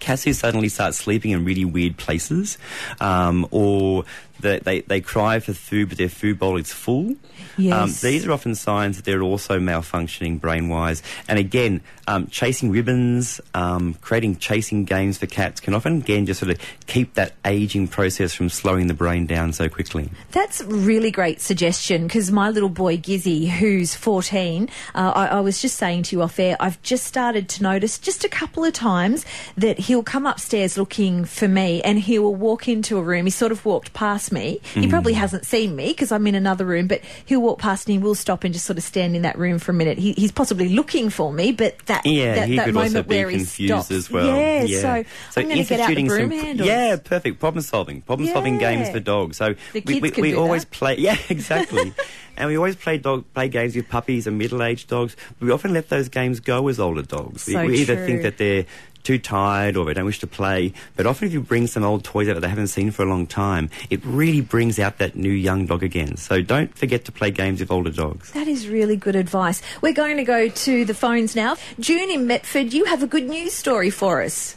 cats 0.00 0.24
who 0.24 0.32
suddenly 0.32 0.70
start 0.70 0.94
sleeping 0.94 1.32
in 1.32 1.44
really 1.44 1.66
weird 1.66 1.98
places, 1.98 2.56
um, 2.98 3.46
or 3.50 4.04
that 4.40 4.64
they, 4.64 4.80
they 4.80 5.00
cry 5.00 5.40
for 5.40 5.52
food 5.52 5.88
but 5.88 5.98
their 5.98 6.08
food 6.08 6.38
bowl 6.38 6.56
is 6.56 6.72
full. 6.72 7.14
Yes. 7.58 7.74
Um, 7.74 8.08
these 8.08 8.26
are 8.26 8.32
often 8.32 8.54
signs 8.54 8.96
that 8.96 9.04
they're 9.04 9.22
also 9.22 9.58
malfunctioning 9.58 10.40
brain 10.40 10.68
wise. 10.68 11.02
And 11.28 11.38
again, 11.38 11.80
um, 12.08 12.28
chasing 12.28 12.70
ribbons, 12.70 13.40
um, 13.54 13.94
creating 13.94 14.36
chasing 14.36 14.84
games 14.84 15.18
for 15.18 15.26
cats 15.26 15.60
can 15.60 15.74
often 15.74 16.00
again 16.00 16.26
just 16.26 16.40
sort 16.40 16.52
of 16.52 16.60
keep 16.86 17.14
that 17.14 17.32
aging 17.44 17.88
process 17.88 18.34
from 18.34 18.48
slowing 18.48 18.86
the 18.86 18.94
brain 18.94 19.26
down 19.26 19.52
so 19.52 19.68
quickly. 19.68 20.10
That's 20.32 20.62
really 20.62 21.10
great 21.10 21.40
suggestion 21.40 22.06
because 22.06 22.30
my 22.30 22.50
little 22.50 22.68
boy 22.68 22.96
Gizzy, 22.98 23.48
who's 23.48 23.94
14, 23.94 24.68
uh, 24.94 25.12
I, 25.14 25.26
I 25.26 25.40
was 25.40 25.60
just 25.60 25.76
saying 25.76 26.04
to 26.04 26.16
you 26.16 26.22
off 26.22 26.38
air, 26.38 26.56
I've 26.60 26.80
just 26.82 27.04
started 27.04 27.48
to 27.50 27.62
notice 27.62 27.98
just 27.98 28.24
a 28.24 28.28
couple 28.28 28.64
of 28.64 28.72
times 28.72 29.24
that 29.56 29.78
he'll 29.78 30.02
come 30.02 30.26
upstairs 30.26 30.78
looking 30.78 31.24
for 31.24 31.48
me 31.48 31.82
and 31.82 31.98
he 31.98 32.18
will 32.18 32.34
walk 32.34 32.68
into 32.68 32.98
a 32.98 33.02
room. 33.02 33.26
He 33.26 33.30
sort 33.30 33.52
of 33.52 33.64
walked 33.64 33.92
past 33.92 34.25
me. 34.32 34.60
He 34.74 34.86
probably 34.88 35.12
Mm. 35.14 35.16
hasn't 35.16 35.46
seen 35.46 35.74
me 35.76 35.88
because 35.88 36.12
I'm 36.12 36.26
in 36.26 36.34
another 36.34 36.64
room, 36.64 36.86
but 36.86 37.00
he'll 37.24 37.40
walk 37.42 37.58
past 37.58 37.86
and 37.88 37.92
he 37.92 37.98
will 37.98 38.14
stop 38.14 38.44
and 38.44 38.52
just 38.52 38.66
sort 38.66 38.78
of 38.78 38.84
stand 38.84 39.16
in 39.16 39.22
that 39.22 39.38
room 39.38 39.58
for 39.58 39.70
a 39.72 39.74
minute. 39.74 39.98
He, 39.98 40.12
he's 40.12 40.32
possibly 40.32 40.68
looking 40.68 41.10
for 41.10 41.32
me, 41.32 41.52
but 41.52 41.78
that, 41.86 42.04
Yeah, 42.06 42.34
that, 42.36 42.48
he 42.48 42.56
that 42.56 42.66
could 42.66 42.74
moment 42.74 42.96
also 42.96 43.08
be 43.08 43.16
where 43.16 43.30
he 43.30 43.36
confused 43.38 43.72
stops. 43.86 43.90
as 43.90 44.10
well. 44.10 44.26
Yeah, 44.36 44.80
so, 44.80 45.04
I'm 45.40 45.48
going 45.48 45.58
to 45.58 45.64
get 45.64 45.80
out 45.80 45.88
the 45.94 46.04
broom 46.06 46.30
some- 46.30 46.38
handles. 46.40 46.68
Yeah, 46.68 46.96
perfect. 46.96 47.38
Problem 47.40 47.62
solving. 47.62 48.00
Problem 48.02 48.28
solving 48.28 48.58
games 48.58 48.90
for 48.90 49.00
dogs. 49.00 49.36
So 49.36 49.54
The 49.72 49.82
we, 49.86 50.00
kids 50.00 50.16
we, 50.16 50.22
we 50.22 50.34
always 50.34 50.64
that. 50.64 50.70
play. 50.70 50.96
Yeah, 50.98 51.16
exactly. 51.28 51.92
and 52.36 52.48
we 52.48 52.56
always 52.56 52.76
play 52.76 52.98
dog 52.98 53.24
play 53.34 53.48
games 53.48 53.76
with 53.76 53.88
puppies 53.88 54.26
and 54.26 54.38
middle 54.38 54.62
aged 54.62 54.88
dogs. 54.88 55.16
We 55.40 55.50
often 55.50 55.72
let 55.72 55.88
those 55.88 56.08
games 56.08 56.40
go 56.40 56.68
as 56.68 56.78
older 56.80 57.02
dogs. 57.02 57.46
We- 57.46 57.52
So 57.52 57.64
we 57.66 57.78
either 57.78 57.96
true. 57.96 58.06
think 58.06 58.22
that 58.22 58.38
they're 58.38 58.66
too 59.06 59.18
tired 59.20 59.76
or 59.76 59.84
they 59.84 59.94
don't 59.94 60.04
wish 60.04 60.18
to 60.18 60.26
play. 60.26 60.72
But 60.96 61.06
often 61.06 61.28
if 61.28 61.32
you 61.32 61.40
bring 61.40 61.68
some 61.68 61.84
old 61.84 62.02
toys 62.02 62.28
out 62.28 62.34
that 62.34 62.40
they 62.40 62.48
haven't 62.48 62.66
seen 62.66 62.90
for 62.90 63.04
a 63.04 63.06
long 63.06 63.24
time, 63.28 63.70
it 63.88 64.04
really 64.04 64.40
brings 64.40 64.80
out 64.80 64.98
that 64.98 65.14
new 65.14 65.30
young 65.30 65.66
dog 65.66 65.84
again. 65.84 66.16
So 66.16 66.42
don't 66.42 66.76
forget 66.76 67.04
to 67.04 67.12
play 67.12 67.30
games 67.30 67.60
with 67.60 67.70
older 67.70 67.90
dogs. 67.90 68.32
That 68.32 68.48
is 68.48 68.68
really 68.68 68.96
good 68.96 69.14
advice. 69.14 69.62
We're 69.80 69.92
going 69.92 70.16
to 70.16 70.24
go 70.24 70.48
to 70.48 70.84
the 70.84 70.94
phones 70.94 71.36
now. 71.36 71.54
June 71.78 72.10
in 72.10 72.26
Metford, 72.26 72.72
you 72.72 72.84
have 72.86 73.04
a 73.04 73.06
good 73.06 73.28
news 73.28 73.52
story 73.52 73.90
for 73.90 74.22
us. 74.22 74.56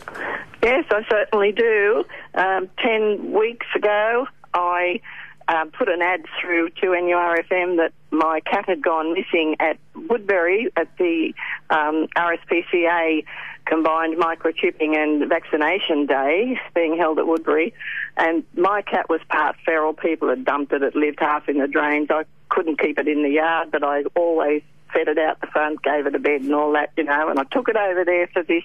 Yes, 0.63 0.85
I 0.89 1.05
certainly 1.07 1.51
do. 1.51 2.03
Um, 2.33 2.69
ten 2.79 3.31
weeks 3.31 3.67
ago, 3.75 4.27
I 4.53 4.99
um, 5.47 5.71
put 5.71 5.89
an 5.89 6.01
ad 6.01 6.25
through 6.41 6.69
to 6.81 6.87
NURFM 6.87 7.77
that 7.77 7.93
my 8.11 8.39
cat 8.41 8.65
had 8.67 8.83
gone 8.83 9.13
missing 9.13 9.55
at 9.59 9.77
Woodberry 9.95 10.67
at 10.75 10.89
the 10.97 11.33
um, 11.69 12.07
RSPCA 12.17 13.23
combined 13.69 14.17
microchipping 14.17 14.95
and 14.97 15.29
vaccination 15.29 16.07
day 16.07 16.59
being 16.73 16.97
held 16.97 17.19
at 17.19 17.25
Woodberry. 17.25 17.71
And 18.17 18.43
my 18.57 18.81
cat 18.81 19.07
was 19.09 19.21
part 19.29 19.55
feral. 19.63 19.93
People 19.93 20.27
had 20.29 20.43
dumped 20.43 20.73
it. 20.73 20.81
It 20.81 20.95
lived 20.95 21.19
half 21.19 21.47
in 21.47 21.59
the 21.59 21.67
drains. 21.67 22.09
I 22.09 22.23
couldn't 22.49 22.79
keep 22.81 22.97
it 22.97 23.07
in 23.07 23.21
the 23.23 23.29
yard, 23.29 23.69
but 23.71 23.83
I 23.83 24.03
always 24.15 24.63
fed 24.91 25.07
it 25.07 25.19
out 25.19 25.39
the 25.39 25.47
front, 25.47 25.83
gave 25.83 26.07
it 26.07 26.15
a 26.15 26.19
bed 26.19 26.41
and 26.41 26.53
all 26.53 26.71
that, 26.73 26.89
you 26.97 27.03
know. 27.03 27.29
And 27.29 27.39
I 27.39 27.43
took 27.43 27.69
it 27.69 27.75
over 27.77 28.03
there 28.03 28.27
for 28.33 28.41
this 28.41 28.63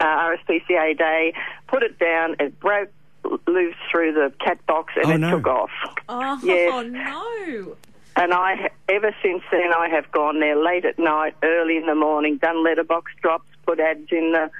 uh, 0.00 0.04
RSPCA 0.04 0.96
day, 0.96 1.34
put 1.68 1.82
it 1.82 1.98
down, 1.98 2.36
it 2.40 2.58
broke 2.58 2.88
loose 3.46 3.74
through 3.90 4.12
the 4.14 4.32
cat 4.42 4.64
box 4.66 4.94
and 4.96 5.06
Oh, 5.06 5.10
it 5.10 5.18
no. 5.18 5.36
took 5.36 5.46
off. 5.46 5.70
Oh, 6.08 6.40
Yes. 6.42 6.86
no. 6.90 7.76
And 8.18 8.32
I, 8.32 8.70
ever 8.88 9.14
since 9.22 9.42
then, 9.50 9.74
I 9.76 9.88
have 9.90 10.10
gone 10.10 10.40
there 10.40 10.56
late 10.56 10.86
at 10.86 10.98
night, 10.98 11.34
early 11.42 11.76
in 11.76 11.84
the 11.84 11.94
morning, 11.94 12.38
done 12.38 12.64
letterbox 12.64 13.12
drops, 13.20 13.44
put 13.66 13.80
ads 13.80 14.08
in 14.10 14.32
the 14.32 14.50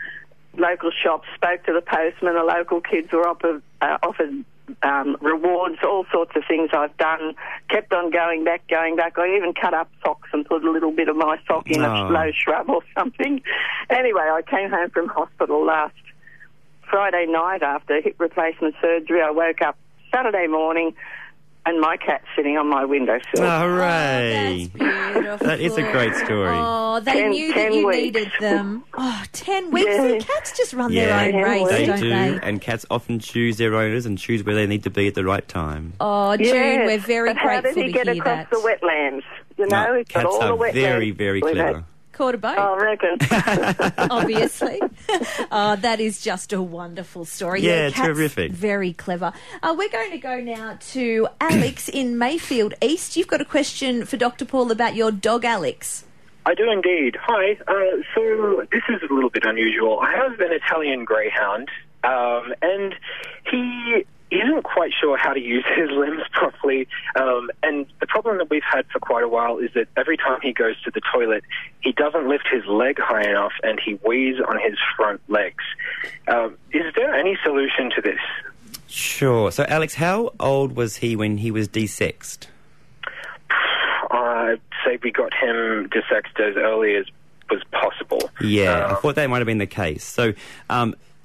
local 0.59 0.91
shops, 0.91 1.29
spoke 1.35 1.65
to 1.65 1.73
the 1.73 1.83
postman, 1.83 2.35
the 2.35 2.43
local 2.43 2.81
kids 2.81 3.13
were 3.13 3.27
offered, 3.29 3.63
uh, 3.81 3.99
offered 4.03 4.45
um, 4.83 5.17
rewards, 5.21 5.77
all 5.85 6.05
sorts 6.11 6.33
of 6.35 6.43
things 6.49 6.71
I've 6.73 6.97
done. 6.97 7.35
Kept 7.71 7.93
on 7.93 8.11
going 8.11 8.43
back, 8.45 8.67
going 8.69 8.97
back. 8.97 9.17
I 9.19 9.37
even 9.37 9.53
cut 9.55 9.75
up 9.75 9.89
socks 10.05 10.29
and 10.33 10.45
put 10.45 10.65
a 10.65 10.71
little 10.71 10.91
bit 10.91 11.09
of 11.09 11.17
my 11.17 11.39
sock 11.47 11.71
in 11.71 11.83
Oh. 11.83 12.09
a 12.09 12.11
low 12.11 12.31
shrub 12.33 12.69
or 12.69 12.83
something. 12.99 13.43
Anyway, 13.91 14.23
I 14.23 14.43
came 14.43 14.71
home 14.71 14.91
from 14.91 15.09
hospital 15.09 15.65
last 15.65 15.95
Friday 16.91 17.27
night 17.29 17.63
after 17.63 18.01
hip 18.01 18.17
replacement 18.19 18.75
surgery. 18.81 19.23
I 19.23 19.31
woke 19.31 19.63
up 19.63 19.77
Saturday 20.13 20.47
morning 20.49 20.95
and 21.67 21.81
my 21.81 21.97
cat 21.97 22.23
sitting 22.35 22.57
on 22.57 22.69
my 22.69 22.85
windowsill. 22.85 23.25
Oh, 23.39 23.61
hooray! 23.61 24.71
Oh, 24.75 24.79
that's 24.79 25.13
beautiful. 25.13 25.47
That 25.49 25.61
is 25.61 25.77
a 25.77 25.83
great 25.93 26.15
story. 26.15 26.49
Oh, 26.57 27.01
they 27.01 27.13
Ten- 27.13 27.31
knew 27.31 27.53
that 27.55 27.75
you 27.75 27.87
weeks. 27.87 27.97
needed 28.03 28.33
them. 28.41 28.85
Oh, 28.97 29.23
ten 29.33 29.71
weeks. 29.71 29.87
Yeah. 29.89 30.07
The 30.19 30.25
cats 30.25 30.57
just 30.57 30.73
run 30.73 30.93
Yeah, 30.93 31.07
their 31.07 31.27
own 31.27 31.33
Ten 31.33 31.43
race, 31.43 31.61
weeks. 31.63 31.71
they 31.73 31.87
don't 31.87 32.01
do, 32.01 32.09
they? 32.09 32.39
and 32.43 32.61
cats 32.61 32.87
often 32.91 33.19
choose 33.19 33.57
their 33.59 33.75
owners 33.75 34.07
and 34.07 34.17
choose 34.17 34.45
where 34.45 34.55
they 34.55 34.67
need 34.67 34.85
to 34.85 34.91
be 34.91 35.07
at 35.09 35.15
the 35.15 35.25
right 35.25 35.47
time. 35.47 35.93
Oh, 36.01 36.37
June, 36.37 36.47
Yes, 36.47 36.87
we're 36.87 36.99
very 36.99 37.31
but 37.31 37.37
how 37.39 37.61
grateful 37.61 37.75
did 37.83 37.87
he 37.87 37.93
to 37.93 38.05
get 38.05 38.09
across 38.17 38.49
that. 38.49 38.51
the 38.51 38.57
wetlands? 38.59 39.23
You 39.59 39.67
know, 39.69 39.85
No, 39.87 39.97
he's 39.97 40.07
got 40.09 40.23
cats 40.23 40.27
all 40.27 40.43
are 40.43 40.49
the 40.49 40.57
wetlands. 40.57 40.73
very, 40.75 41.11
very 41.11 41.41
We've 41.43 41.53
clever. 41.55 41.85
Caught 42.17 42.35
a 42.35 42.39
boat, 42.39 42.57
I 42.57 42.77
reckon. 42.79 43.19
obviously. 44.11 44.81
oh, 45.53 45.77
that 45.81 46.01
is 46.01 46.23
just 46.23 46.55
a 46.55 46.63
wonderful 46.63 47.27
story. 47.27 47.61
Yeah, 47.61 47.91
cats, 47.91 48.07
terrific. 48.07 48.53
Very 48.53 48.95
clever. 48.95 49.35
Uh, 49.63 49.75
we're 49.77 49.91
going 49.91 50.13
to 50.13 50.19
go 50.19 50.41
now 50.41 50.79
to 50.93 51.29
Alex 51.43 51.89
in 51.93 52.17
Mayfield 52.17 52.73
East. 52.81 53.19
You've 53.19 53.27
got 53.27 53.43
a 53.43 53.45
question 53.45 54.07
for 54.07 54.17
Dr. 54.17 54.47
Paul 54.47 54.71
about 54.71 54.95
your 54.95 55.11
dog, 55.11 55.45
Alex. 55.45 56.07
I 56.47 56.55
do 56.55 56.71
indeed. 56.71 57.17
Hi. 57.21 57.59
Uh, 57.69 58.03
so 58.15 58.67
this 58.73 58.85
is 58.89 59.03
a 59.11 59.13
little 59.13 59.29
bit 59.29 59.45
unusual. 59.45 60.01
I 60.01 60.13
have 60.13 60.41
an 60.41 60.53
Italian 60.53 61.05
Greyhound, 61.05 61.69
um, 62.03 62.55
and 62.63 62.95
he 63.51 64.07
isn't 64.31 64.63
quite 64.65 64.93
sure 65.01 65.17
how 65.17 65.33
to 65.33 65.41
use 65.41 65.65
his 65.77 65.89
limbs 65.91 66.23
properly. 66.33 66.89
Um, 67.15 67.51
and 67.63 67.87
the 68.01 68.07
problem 68.07 68.39
that 68.39 68.51
we've 68.51 68.63
had 68.69 68.87
for 68.93 68.99
quite 68.99 69.23
a 69.25 69.29
while 69.29 69.59
is 69.59 69.71
that 69.75 69.89
every 69.97 70.17
time 70.17 70.39
he 70.43 70.53
goes 70.53 70.81
to 70.83 70.91
the 70.91 71.01
toilet, 71.13 71.45
he 71.81 71.93
doesn't 71.93 72.29
lift 72.29 72.49
his 72.51 72.65
leg 72.67 72.99
high 72.99 73.29
enough, 73.29 73.53
and 73.63 73.81
he 73.85 73.93
wheezes 74.07 74.43
on 74.49 74.59
his 74.59 74.77
front 74.97 75.21
legs. 75.29 75.63
Um, 76.29 76.57
is 76.73 76.93
there 76.97 77.15
any 77.15 77.39
solution 77.45 77.91
to 77.95 78.03
this? 78.03 78.19
Sure. 78.89 79.51
So, 79.53 79.65
Alex, 79.69 79.95
how 79.95 80.33
old 80.41 80.75
was 80.77 80.97
he 80.97 81.17
when 81.17 81.39
he 81.39 81.51
was 81.51 81.69
desexed? 81.69 82.47
I'd 84.11 84.61
say 84.85 84.99
we 85.03 85.11
got 85.11 85.33
him 85.35 85.89
desexed 85.91 86.39
as 86.41 86.57
early 86.57 86.95
as 86.97 87.07
was 87.51 87.63
possible. 87.73 88.31
Yeah, 88.41 88.87
I 88.87 88.91
Um, 88.93 88.97
thought 89.03 89.15
that 89.17 89.29
might 89.31 89.39
have 89.39 89.47
been 89.47 89.59
the 89.59 89.67
case. 89.67 90.05
So, 90.05 90.33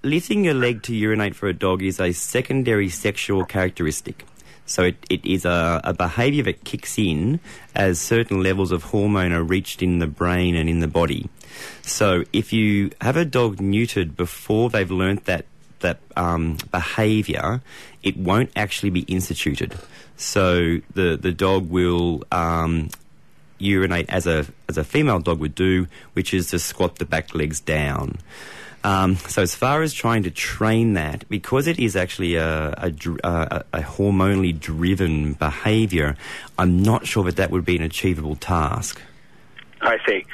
lifting 0.03 0.45
your 0.45 0.53
leg 0.53 0.83
to 0.83 0.95
urinate 0.95 1.35
for 1.35 1.47
a 1.47 1.53
dog 1.53 1.81
is 1.81 1.99
a 1.99 2.11
secondary 2.11 2.89
sexual 2.89 3.45
characteristic. 3.45 4.25
So 4.65 4.83
it, 4.83 4.95
it 5.09 5.25
is 5.25 5.45
a, 5.45 5.81
a 5.83 5.93
behaviour 5.93 6.43
that 6.43 6.63
kicks 6.63 6.97
in 6.97 7.39
as 7.75 7.99
certain 7.99 8.41
levels 8.41 8.71
of 8.71 8.83
hormone 8.83 9.33
are 9.33 9.43
reached 9.43 9.81
in 9.81 9.99
the 9.99 10.07
brain 10.07 10.55
and 10.55 10.69
in 10.69 10.79
the 10.79 10.87
body. 10.87 11.29
So 11.81 12.23
if 12.31 12.53
you 12.53 12.91
have 13.01 13.17
a 13.17 13.25
dog 13.25 13.57
neutered 13.57 14.15
before 14.15 14.69
they've 14.69 14.89
learnt 14.89 15.25
that 15.25 15.45
that 15.79 15.99
um, 16.15 16.57
behaviour, 16.71 17.61
it 18.03 18.15
won't 18.15 18.51
actually 18.55 18.91
be 18.91 19.01
instituted. 19.01 19.75
So 20.15 20.77
the 20.93 21.17
the 21.17 21.31
dog 21.31 21.69
will 21.69 22.23
um, 22.31 22.89
urinate 23.57 24.09
as 24.09 24.27
a 24.27 24.45
as 24.69 24.77
a 24.77 24.83
female 24.83 25.19
dog 25.19 25.39
would 25.39 25.55
do, 25.55 25.87
which 26.13 26.33
is 26.33 26.47
to 26.51 26.59
squat 26.59 26.97
the 26.97 27.05
back 27.05 27.35
legs 27.35 27.59
down. 27.59 28.19
Um, 28.83 29.15
so 29.15 29.41
as 29.41 29.53
far 29.53 29.81
as 29.81 29.93
trying 29.93 30.23
to 30.23 30.31
train 30.31 30.93
that, 30.93 31.27
because 31.29 31.67
it 31.67 31.79
is 31.79 31.95
actually 31.95 32.35
a, 32.35 32.69
a, 32.69 32.93
a, 33.23 33.63
a 33.73 33.79
hormonally 33.81 34.59
driven 34.59 35.33
behaviour, 35.33 36.15
I'm 36.57 36.81
not 36.81 37.05
sure 37.05 37.23
that 37.25 37.35
that 37.35 37.51
would 37.51 37.65
be 37.65 37.75
an 37.75 37.83
achievable 37.83 38.35
task. 38.35 39.01
I 39.81 39.97
see. 40.05 40.25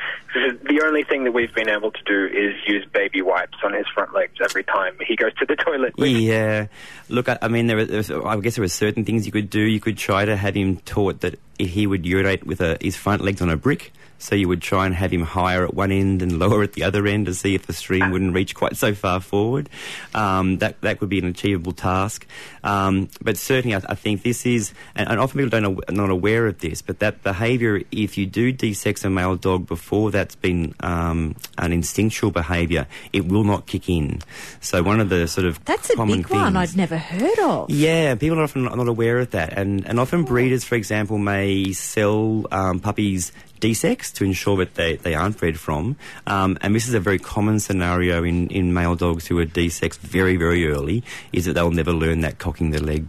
The 0.64 0.82
only 0.86 1.04
thing 1.04 1.24
that 1.24 1.32
we've 1.32 1.54
been 1.54 1.70
able 1.70 1.92
to 1.92 2.04
do 2.06 2.26
is 2.26 2.56
use 2.68 2.86
baby 2.94 3.22
wipes 3.22 3.58
on 3.64 3.74
his 3.74 3.86
front 3.94 4.14
legs 4.14 4.34
every 4.42 4.64
time 4.64 4.96
he 5.06 5.16
goes 5.16 5.34
to 5.36 5.46
the 5.46 5.56
toilet. 5.56 5.94
Yeah, 5.98 6.68
look, 7.10 7.30
I, 7.30 7.38
I 7.42 7.48
mean, 7.48 7.68
there 7.68 7.84
there's, 7.86 8.12
I 8.12 8.38
guess 8.40 8.56
there 8.56 8.64
are 8.64 8.70
certain 8.70 9.06
things 9.06 9.26
you 9.26 9.32
could 9.32 9.50
do. 9.50 9.62
You 9.62 9.80
could 9.80 9.98
try 9.98 10.26
to 10.26 10.36
have 10.36 10.56
him 10.56 10.78
taught 10.78 11.22
that 11.22 11.40
he 11.58 11.88
would 11.88 12.06
urinate 12.06 12.46
with 12.46 12.62
a, 12.62 12.78
his 12.82 12.96
front 12.96 13.24
legs 13.24 13.42
on 13.42 13.50
a 13.50 13.58
brick. 13.58 13.92
So 14.20 14.34
you 14.34 14.48
would 14.48 14.64
try 14.64 14.88
and 14.88 14.96
have 14.96 15.14
him 15.14 15.22
higher 15.22 15.64
at 15.64 15.76
one 15.76 15.92
end 15.92 16.24
and 16.24 16.40
lower 16.40 16.64
at 16.64 16.74
the 16.74 16.82
other 16.82 17.06
end 17.06 17.28
to 17.28 17.36
see 17.36 17.54
if 17.54 17.68
the 17.68 17.74
stream 17.74 18.10
wouldn't 18.10 18.34
reach 18.34 18.56
quite 18.56 18.76
so 18.76 18.96
far 18.96 19.20
forward. 19.20 19.70
Um, 20.16 20.58
that 20.58 20.82
that 20.82 21.02
would 21.02 21.10
be 21.10 21.20
an 21.20 21.26
achievable 21.26 21.72
task. 21.72 22.26
Um, 22.64 23.10
but 23.22 23.38
certainly, 23.38 23.76
I, 23.76 23.82
I 23.88 23.94
think 23.94 24.24
this 24.24 24.44
is, 24.48 24.74
and, 24.96 25.08
and 25.08 25.20
often 25.20 25.38
people 25.38 25.60
don't 25.60 25.88
are 25.88 25.94
not 25.94 26.10
aware 26.10 26.48
of 26.48 26.58
this, 26.58 26.82
but 26.82 26.98
that 26.98 27.22
behaviour, 27.22 27.84
if 27.92 28.18
you 28.18 28.26
do 28.26 28.52
desex 28.52 29.06
a 29.06 29.10
male 29.12 29.36
dog 29.36 29.68
before 29.68 30.10
that's 30.28 30.36
been 30.36 30.76
um, 30.82 31.36
an 31.58 31.72
instinctual 31.72 32.32
behaviour, 32.32 32.86
it 33.14 33.26
will 33.26 33.46
not 33.46 33.66
kick 33.66 33.88
in. 33.88 34.20
So 34.60 34.84
one 34.84 35.00
of 35.00 35.08
the 35.08 35.26
sort 35.28 35.48
of 35.48 35.64
That's 35.64 35.90
a 35.90 36.06
big 36.06 36.28
one 36.28 36.58
I've 36.58 36.76
never 36.76 36.98
heard 36.98 37.40
of. 37.40 37.70
yeah, 37.70 38.16
people 38.16 38.38
are 38.40 38.44
often 38.44 38.66
not 38.66 38.88
aware 38.90 39.20
of 39.20 39.32
that, 39.32 39.54
and 39.58 39.88
and 39.88 40.00
often 40.02 40.26
breeders, 40.26 40.66
for 40.66 40.76
example, 40.76 41.18
may 41.18 41.72
sell 41.72 42.46
um, 42.52 42.82
puppies 42.82 43.32
desexed 43.62 44.14
to 44.16 44.24
ensure 44.26 44.58
that 44.58 44.76
they, 44.76 44.98
they 44.98 45.16
aren't 45.16 45.38
bred 45.38 45.58
from. 45.58 45.96
Um, 46.28 46.58
and 46.62 46.76
this 46.76 46.88
is 46.88 46.94
a 46.94 47.00
very 47.00 47.18
common 47.20 47.60
scenario 47.60 48.24
in, 48.24 48.50
in 48.50 48.74
male 48.74 48.96
dogs 48.96 49.26
who 49.28 49.40
are 49.40 49.46
desexed 49.46 50.00
very 50.00 50.36
very 50.36 50.68
early, 50.68 51.04
is 51.32 51.46
that 51.46 51.54
they'll 51.54 51.72
never 51.72 51.94
learn 51.94 52.20
that 52.22 52.38
cocking 52.38 52.72
the 52.72 52.84
leg 52.84 53.08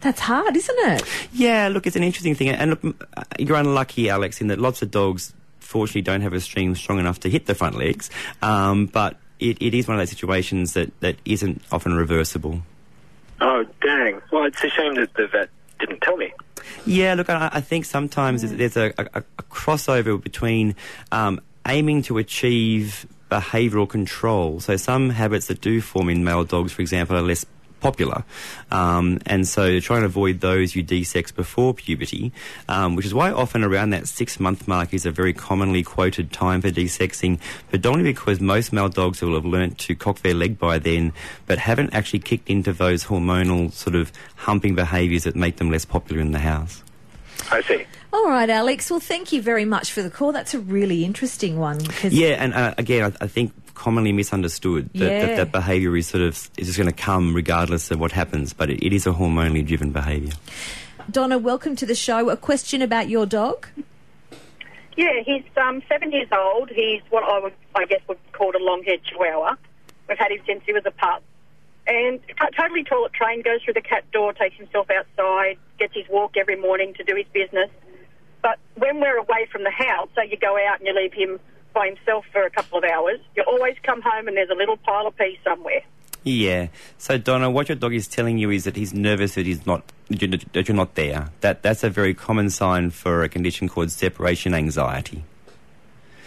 That's 0.00 0.20
hard, 0.20 0.56
isn't 0.56 0.78
it? 0.92 1.02
yeah, 1.32 1.68
look, 1.68 1.86
it's 1.86 1.96
an 1.96 2.02
interesting 2.02 2.34
thing, 2.34 2.48
and 2.48 2.70
look, 2.70 2.96
uh, 3.16 3.22
you're 3.38 3.56
unlucky, 3.58 4.08
Alex, 4.08 4.40
in 4.40 4.46
that 4.48 4.58
lots 4.58 4.80
of 4.82 4.90
dogs, 4.90 5.34
fortunately, 5.66 6.02
don't 6.02 6.22
have 6.22 6.32
a 6.32 6.40
stream 6.40 6.74
strong 6.74 6.98
enough 6.98 7.20
to 7.20 7.28
hit 7.30 7.46
the 7.46 7.54
front 7.54 7.76
legs. 7.76 8.08
Um, 8.42 8.86
but 8.86 9.16
it, 9.38 9.60
it 9.60 9.74
is 9.74 9.86
one 9.88 9.96
of 9.96 10.00
those 10.00 10.10
situations 10.10 10.72
that, 10.74 10.98
that 11.00 11.16
isn't 11.24 11.62
often 11.70 11.94
reversible. 11.94 12.62
Oh, 13.40 13.64
dang. 13.82 14.20
Well, 14.32 14.44
it's 14.44 14.62
a 14.64 14.70
shame 14.70 14.94
that 14.94 15.12
the 15.14 15.26
vet 15.26 15.50
didn't 15.78 16.00
tell 16.00 16.16
me. 16.16 16.32
Yeah, 16.86 17.14
look, 17.14 17.28
I, 17.28 17.50
I 17.52 17.60
think 17.60 17.84
sometimes 17.84 18.42
there's- 18.42 18.56
there's 18.74 18.94
a, 18.98 19.08
a, 19.14 19.22
a 19.38 19.42
crossover 19.42 20.22
between 20.22 20.74
um, 21.12 21.40
aiming 21.66 22.02
to 22.02 22.16
achieve 22.18 23.06
behavioural 23.30 23.88
control. 23.88 24.60
So 24.60 24.76
some 24.76 25.10
habits 25.10 25.48
that 25.48 25.60
do 25.60 25.80
form 25.80 26.08
in 26.08 26.24
male 26.24 26.44
dogs, 26.44 26.72
for 26.72 26.80
example, 26.80 27.16
are 27.16 27.22
less 27.22 27.44
popular, 27.80 28.24
um, 28.70 29.18
and 29.26 29.46
so 29.46 29.78
try 29.80 29.96
and 29.96 30.04
avoid 30.06 30.40
those 30.40 30.74
you 30.74 30.82
desex 30.82 31.34
before 31.34 31.74
puberty, 31.74 32.32
um, 32.68 32.96
which 32.96 33.06
is 33.06 33.12
why 33.14 33.30
often 33.30 33.62
around 33.62 33.90
that 33.90 34.08
six 34.08 34.40
month 34.40 34.66
mark 34.66 34.92
is 34.94 35.06
a 35.06 35.10
very 35.10 35.32
commonly 35.32 35.82
quoted 35.82 36.32
time 36.32 36.60
for 36.62 36.70
desexing, 36.70 37.38
predominantly 37.68 38.12
because 38.12 38.40
most 38.40 38.72
male 38.72 38.88
dogs 38.88 39.20
will 39.22 39.34
have 39.34 39.44
learnt 39.44 39.78
to 39.78 39.94
cock 39.94 40.20
their 40.20 40.34
leg 40.34 40.58
by 40.58 40.78
then, 40.78 41.12
but 41.46 41.58
haven't 41.58 41.92
actually 41.94 42.18
kicked 42.20 42.48
into 42.48 42.72
those 42.72 43.04
hormonal 43.04 43.72
sort 43.72 43.94
of 43.94 44.10
humping 44.36 44.74
behaviours 44.74 45.24
that 45.24 45.36
make 45.36 45.56
them 45.56 45.70
less 45.70 45.84
popular 45.84 46.20
in 46.20 46.32
the 46.32 46.38
house. 46.38 46.82
I 47.50 47.60
see. 47.62 47.84
All 48.12 48.26
right, 48.28 48.48
Alex. 48.48 48.90
Well, 48.90 48.98
thank 49.00 49.30
you 49.32 49.42
very 49.42 49.66
much 49.66 49.92
for 49.92 50.02
the 50.02 50.08
call. 50.10 50.32
That's 50.32 50.54
a 50.54 50.58
really 50.58 51.04
interesting 51.04 51.58
one. 51.58 51.84
'cause- 51.84 52.12
Yeah, 52.14 52.28
and 52.42 52.54
uh, 52.54 52.74
again, 52.78 53.12
I, 53.20 53.24
I 53.24 53.28
think 53.28 53.52
commonly 53.76 54.10
misunderstood 54.12 54.90
that 54.94 54.98
Yeah. 55.04 55.26
that, 55.26 55.36
that 55.36 55.52
behaviour 55.52 55.96
is 55.96 56.08
sort 56.08 56.22
of 56.24 56.50
is 56.56 56.66
just 56.66 56.78
going 56.78 56.90
to 56.90 56.96
come 56.96 57.34
regardless 57.34 57.90
of 57.92 58.00
what 58.00 58.10
happens, 58.10 58.52
but 58.52 58.70
it, 58.70 58.84
it 58.84 58.92
is 58.92 59.06
a 59.06 59.10
hormonally 59.12 59.64
driven 59.64 59.92
behaviour. 59.92 60.32
Donna, 61.10 61.38
welcome 61.38 61.76
to 61.76 61.86
the 61.86 61.94
show. 61.94 62.30
A 62.30 62.36
question 62.36 62.82
about 62.82 63.08
your 63.08 63.26
dog? 63.26 63.68
Yeah, 64.96 65.20
he's 65.24 65.44
um, 65.56 65.82
seven 65.88 66.10
years 66.10 66.28
old. 66.32 66.70
He's 66.70 67.02
what 67.10 67.22
I 67.22 67.38
would, 67.38 67.52
I 67.76 67.84
guess, 67.84 68.00
would 68.08 68.18
call 68.32 68.50
a 68.56 68.58
long-haired 68.58 69.04
Chihuahua. 69.04 69.54
We've 70.08 70.18
had 70.18 70.32
him 70.32 70.40
since 70.46 70.62
he 70.64 70.72
was 70.72 70.84
a 70.86 70.90
pup, 70.90 71.22
and 71.86 72.18
t- 72.26 72.34
totally 72.58 72.82
toilet 72.82 73.12
trained. 73.12 73.44
Goes 73.44 73.62
through 73.62 73.74
the 73.74 73.82
cat 73.82 74.10
door, 74.10 74.32
takes 74.32 74.56
himself 74.56 74.88
outside, 74.90 75.58
gets 75.78 75.94
his 75.94 76.06
walk 76.08 76.36
every 76.38 76.56
morning 76.56 76.94
to 76.94 77.04
do 77.04 77.14
his 77.14 77.26
business. 77.32 77.68
But 78.42 78.58
when 78.76 79.00
we're 79.00 79.18
away 79.18 79.46
from 79.52 79.64
the 79.64 79.70
house, 79.70 80.08
so 80.14 80.22
you 80.22 80.38
go 80.38 80.56
out 80.56 80.78
and 80.78 80.86
you 80.88 80.94
leave 80.94 81.12
him 81.12 81.38
by 81.76 81.88
himself 81.88 82.24
for 82.32 82.42
a 82.42 82.50
couple 82.50 82.78
of 82.78 82.84
hours, 82.84 83.20
you 83.36 83.44
always 83.46 83.76
come 83.82 84.00
home 84.00 84.26
and 84.28 84.36
there's 84.36 84.48
a 84.50 84.54
little 84.54 84.78
pile 84.78 85.06
of 85.06 85.16
pee 85.16 85.38
somewhere. 85.44 85.82
Yeah. 86.24 86.68
So 86.98 87.18
Donna, 87.18 87.50
what 87.50 87.68
your 87.68 87.76
dog 87.76 87.92
is 87.94 88.08
telling 88.08 88.38
you 88.38 88.50
is 88.50 88.64
that 88.64 88.74
he's 88.76 88.92
nervous 88.94 89.34
that 89.36 89.46
he's 89.46 89.64
not 89.66 89.82
that 90.08 90.22
you're- 90.68 90.76
not 90.76 90.94
there. 90.94 91.28
That 91.42 91.62
that's 91.62 91.84
a 91.84 91.90
very 91.90 92.14
common 92.14 92.48
sign 92.50 92.90
for 92.90 93.22
a 93.22 93.28
condition 93.28 93.68
called 93.68 93.90
separation 93.92 94.54
anxiety. 94.54 95.22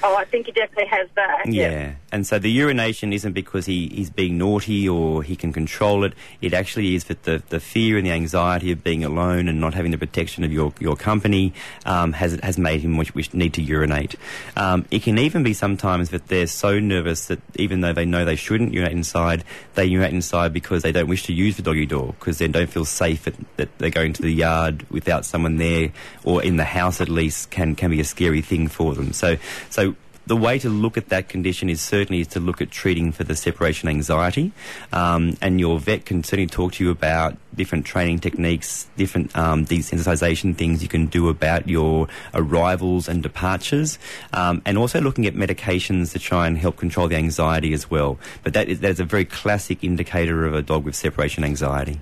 Oh, 0.04 0.16
I 0.16 0.24
think 0.24 0.46
he 0.46 0.52
definitely 0.54 0.86
has 0.86 1.10
that. 1.16 1.48
Yeah. 1.48 1.96
And 2.12 2.26
so 2.26 2.40
the 2.40 2.50
urination 2.50 3.14
isn't 3.14 3.34
because 3.34 3.66
he, 3.66 3.88
he's 3.90 4.10
being 4.10 4.38
naughty 4.38 4.90
or 4.90 5.22
he 5.24 5.36
can 5.36 5.54
control 5.54 6.04
it. 6.04 6.14
It 6.42 6.54
actually 6.54 6.96
is 6.96 7.06
that 7.06 7.24
the, 7.24 7.44
the 7.50 7.60
fear 7.60 7.98
and 7.98 8.06
the 8.06 8.12
anxiety 8.12 8.72
of 8.72 8.84
being 8.84 9.04
alone 9.04 9.48
and 9.48 9.60
not 9.60 9.74
having 9.74 9.92
the 9.92 9.98
protection 9.98 10.44
of 10.44 10.52
your, 10.52 10.74
your 10.80 10.96
company 10.96 11.54
um, 11.86 12.14
has, 12.14 12.40
has 12.42 12.58
made 12.58 12.82
him 12.82 12.98
wish, 12.98 13.14
wish, 13.14 13.34
need 13.34 13.54
to 13.54 13.62
urinate. 13.62 14.16
Um, 14.56 14.86
it 14.90 15.04
can 15.04 15.18
even 15.20 15.44
be 15.44 15.54
sometimes 15.54 16.10
that 16.10 16.28
they're 16.28 16.48
so 16.48 16.80
nervous 16.80 17.28
that 17.28 17.40
even 17.56 17.82
though 17.82 17.94
they 17.94 18.06
know 18.06 18.26
they 18.26 18.36
shouldn't 18.36 18.74
urinate 18.74 18.96
inside, 18.96 19.44
they 19.76 19.86
urinate 19.86 20.14
inside 20.14 20.52
because 20.52 20.82
they 20.82 20.92
don't 20.92 21.08
wish 21.08 21.24
to 21.24 21.34
use 21.34 21.58
the 21.58 21.62
doggy 21.62 21.86
door 21.86 22.16
because 22.20 22.40
they 22.40 22.48
don't 22.48 22.70
feel 22.70 22.86
safe 22.86 23.26
that, 23.26 23.36
that 23.58 23.78
they're 23.78 23.90
going 23.90 24.14
to 24.14 24.22
the 24.22 24.32
yard 24.32 24.86
without 24.90 25.26
someone 25.26 25.58
there 25.58 25.92
or 26.24 26.42
in 26.42 26.58
the 26.58 26.66
house 26.66 27.02
at 27.02 27.10
least 27.10 27.52
can, 27.52 27.76
can 27.76 27.92
be 27.92 28.00
a 28.00 28.04
scary 28.04 28.42
thing 28.42 28.68
for 28.68 28.96
them. 28.96 29.14
So, 29.14 29.38
so 29.70 29.96
the 30.30 30.38
way 30.38 30.60
to 30.60 30.70
look 30.70 30.96
at 30.96 31.10
that 31.10 31.28
condition 31.28 31.72
is 31.72 31.82
certainly 31.82 32.22
is 32.22 32.28
to 32.28 32.40
look 32.40 32.62
at 32.62 32.70
treating 32.70 33.12
for 33.12 33.24
the 33.24 33.36
separation 33.36 33.90
anxiety, 33.90 34.52
um, 34.94 35.36
and 35.42 35.60
your 35.60 35.80
vet 35.80 36.06
can 36.06 36.24
certainly 36.24 36.46
talk 36.46 36.74
to 36.74 36.84
you 36.84 36.92
about 36.92 37.36
different 37.56 37.84
training 37.84 38.20
techniques, 38.20 38.88
different 38.96 39.36
um, 39.36 39.66
desensitization 39.66 40.56
things 40.56 40.84
you 40.84 40.88
can 40.88 41.08
do 41.08 41.30
about 41.30 41.68
your 41.68 42.08
arrivals 42.36 43.10
and 43.10 43.24
departures, 43.24 43.98
um, 44.32 44.62
and 44.68 44.78
also 44.78 45.02
looking 45.02 45.26
at 45.26 45.34
medications 45.34 46.14
to 46.14 46.20
try 46.20 46.46
and 46.46 46.60
help 46.60 46.78
control 46.78 47.08
the 47.08 47.16
anxiety 47.16 47.74
as 47.74 47.90
well. 47.90 48.20
But 48.44 48.54
that 48.54 48.70
is, 48.70 48.82
that 48.82 48.92
is 48.92 49.00
a 49.00 49.06
very 49.06 49.26
classic 49.26 49.84
indicator 49.84 50.46
of 50.46 50.54
a 50.54 50.62
dog 50.62 50.86
with 50.86 50.94
separation 50.94 51.44
anxiety. 51.44 52.00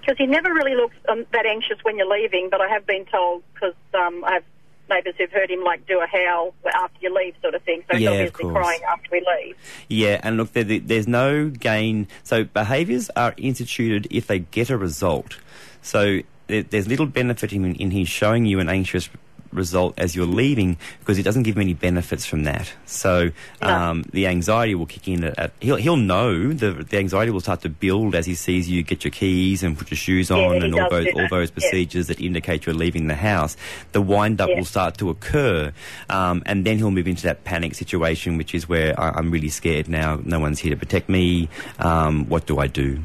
Because 0.00 0.16
he 0.16 0.24
never 0.24 0.48
really 0.54 0.74
looks 0.74 0.96
um, 1.10 1.26
that 1.32 1.44
anxious 1.44 1.76
when 1.82 1.98
you're 1.98 2.08
leaving, 2.08 2.48
but 2.50 2.62
I 2.62 2.68
have 2.68 2.86
been 2.86 3.04
told, 3.04 3.42
because 3.52 3.74
um, 3.92 4.24
I 4.24 4.32
have 4.32 4.44
neighbours 4.88 5.14
who've 5.18 5.30
heard 5.30 5.50
him 5.50 5.62
like 5.62 5.86
do 5.86 6.00
a 6.00 6.06
howl 6.06 6.54
after 6.74 6.98
you 7.00 7.14
leave 7.14 7.34
sort 7.42 7.54
of 7.54 7.62
thing, 7.62 7.82
so 7.90 7.96
he's 7.96 8.04
Yeah, 8.04 8.10
obviously 8.10 8.50
crying 8.50 8.80
after 8.88 9.08
we 9.12 9.24
leave. 9.38 9.56
Yeah, 9.88 10.20
and 10.22 10.36
look, 10.36 10.52
there, 10.52 10.64
there's 10.64 11.08
no 11.08 11.48
gain. 11.48 12.08
So 12.24 12.44
behaviours 12.44 13.10
are 13.16 13.34
instituted 13.36 14.06
if 14.10 14.26
they 14.26 14.40
get 14.40 14.70
a 14.70 14.76
result. 14.76 15.38
So 15.82 16.20
there's 16.46 16.88
little 16.88 17.06
benefit 17.06 17.52
in, 17.52 17.74
in 17.74 17.90
his 17.90 18.08
showing 18.08 18.46
you 18.46 18.58
an 18.60 18.68
anxious 18.68 19.08
result 19.52 19.94
as 19.98 20.14
you're 20.14 20.26
leaving 20.26 20.76
because 21.00 21.18
it 21.18 21.22
doesn't 21.22 21.42
give 21.44 21.56
him 21.56 21.62
any 21.62 21.74
benefits 21.74 22.26
from 22.26 22.44
that. 22.44 22.72
So 22.86 23.30
um, 23.62 24.04
the 24.12 24.26
anxiety 24.26 24.74
will 24.74 24.86
kick 24.86 25.08
in. 25.08 25.24
At, 25.24 25.38
at, 25.38 25.52
he'll 25.60 25.76
he'll 25.76 25.96
know 25.96 26.52
the 26.52 26.72
the 26.72 26.98
anxiety 26.98 27.30
will 27.30 27.40
start 27.40 27.62
to 27.62 27.68
build 27.68 28.14
as 28.14 28.26
he 28.26 28.34
sees 28.34 28.68
you 28.68 28.82
get 28.82 29.04
your 29.04 29.10
keys 29.10 29.62
and 29.62 29.76
put 29.76 29.90
your 29.90 29.96
shoes 29.96 30.30
on 30.30 30.56
Yeah, 30.56 30.64
and 30.64 30.74
all 30.74 30.90
those 30.90 31.06
all 31.14 31.28
those 31.28 31.50
yeah. 31.50 31.54
procedures 31.54 32.06
that 32.08 32.20
indicate 32.20 32.66
you're 32.66 32.74
leaving 32.74 33.06
the 33.06 33.14
house. 33.14 33.56
The 33.92 34.02
wind 34.02 34.40
up 34.40 34.48
Yeah. 34.50 34.56
will 34.58 34.64
start 34.64 34.98
to 34.98 35.10
occur, 35.10 35.72
um, 36.10 36.42
and 36.46 36.64
then 36.64 36.76
he'll 36.78 36.90
move 36.90 37.08
into 37.08 37.22
that 37.24 37.44
panic 37.44 37.74
situation, 37.74 38.36
which 38.36 38.54
is 38.54 38.68
where 38.68 38.98
I, 39.00 39.10
I'm 39.10 39.30
really 39.30 39.48
scared 39.48 39.88
now. 39.88 40.20
No 40.24 40.40
one's 40.40 40.58
here 40.60 40.70
to 40.70 40.76
protect 40.76 41.08
me. 41.08 41.48
Um, 41.78 42.26
what 42.28 42.46
do 42.46 42.58
I 42.58 42.66
do? 42.66 43.00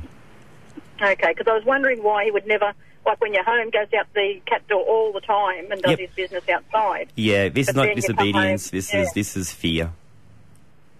Okay, 1.01 1.33
because 1.35 1.47
I 1.47 1.53
was 1.55 1.65
wondering 1.65 2.01
why 2.01 2.23
he 2.25 2.31
would 2.31 2.47
never, 2.47 2.73
like 3.05 3.19
when 3.21 3.33
you're 3.33 3.43
home, 3.43 3.69
goes 3.69 3.87
out 3.97 4.07
the 4.13 4.41
cat 4.45 4.67
door 4.67 4.81
all 4.83 5.11
the 5.11 5.21
time 5.21 5.71
and 5.71 5.81
does 5.81 5.91
Yep. 5.91 5.99
his 5.99 6.09
business 6.11 6.49
outside. 6.49 7.09
Yeah, 7.15 7.49
this 7.49 7.69
is 7.69 7.75
not 7.75 7.83
then 7.87 7.97
you 7.97 8.03
come 8.03 8.15
disobedience. 8.15 8.69
home- 8.69 8.77
This 8.77 8.93
yeah. 8.93 9.01
is 9.01 9.13
this 9.13 9.37
is 9.37 9.51
fear. 9.51 9.91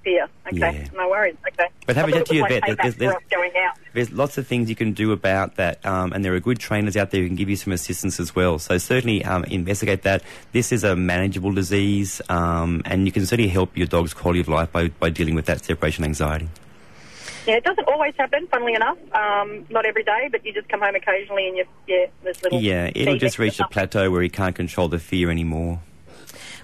Fear. 0.03 0.27
Okay, 0.47 0.57
Yeah. 0.57 0.87
no 0.97 1.07
worries. 1.09 1.35
Okay. 1.47 1.69
But 1.87 1.95
have 1.95 2.09
a 2.09 2.11
chat 2.11 2.25
to 2.25 2.35
your 2.35 2.47
vet. 2.49 2.61
There's- 2.65 2.95
there's- 2.95 3.13
for 3.13 3.17
us 3.19 3.23
going 3.31 3.51
out. 3.55 3.77
There's 3.93 4.11
lots 4.11 4.37
of 4.37 4.45
things 4.45 4.69
you 4.69 4.75
can 4.75 4.91
do 4.91 5.13
about 5.13 5.55
that, 5.55 5.79
um, 5.85 6.11
and 6.11 6.25
there 6.25 6.33
are 6.33 6.41
good 6.41 6.59
trainers 6.59 6.97
out 6.97 7.11
there 7.11 7.21
who 7.21 7.27
can 7.27 7.37
give 7.37 7.49
you 7.49 7.55
some 7.55 7.71
assistance 7.71 8.19
as 8.19 8.35
well. 8.35 8.59
So 8.59 8.77
certainly 8.77 9.23
um, 9.23 9.45
investigate 9.45 10.01
that. 10.01 10.21
This 10.51 10.73
is 10.73 10.83
a 10.83 10.97
manageable 10.97 11.53
disease, 11.53 12.21
um, 12.27 12.81
and 12.85 13.05
you 13.05 13.13
can 13.13 13.25
certainly 13.25 13.49
help 13.49 13.77
your 13.77 13.87
dog's 13.87 14.13
quality 14.13 14.41
of 14.41 14.49
life 14.49 14.73
by, 14.73 14.89
by 14.89 15.09
dealing 15.09 15.35
with 15.35 15.45
that 15.45 15.63
separation 15.63 16.03
anxiety. 16.03 16.49
Yeah, 17.45 17.55
it 17.55 17.63
doesn't 17.63 17.87
always 17.87 18.13
happen, 18.17 18.47
funnily 18.47 18.73
enough. 18.73 18.97
Um, 19.13 19.65
not 19.69 19.85
every 19.85 20.03
day, 20.03 20.29
but 20.31 20.45
you 20.45 20.53
just 20.53 20.69
come 20.69 20.81
home 20.81 20.95
occasionally 20.95 21.47
and 21.47 21.57
you, 21.57 21.65
yeah, 21.87 22.05
there's 22.23 22.41
little. 22.41 22.61
Yeah, 22.61 22.91
it'll 22.93 23.17
just 23.17 23.39
reach 23.39 23.59
a 23.59 23.67
plateau 23.67 24.09
where 24.11 24.21
he 24.21 24.29
can't 24.29 24.55
control 24.55 24.87
the 24.87 24.99
fear 24.99 25.29
anymore. 25.29 25.81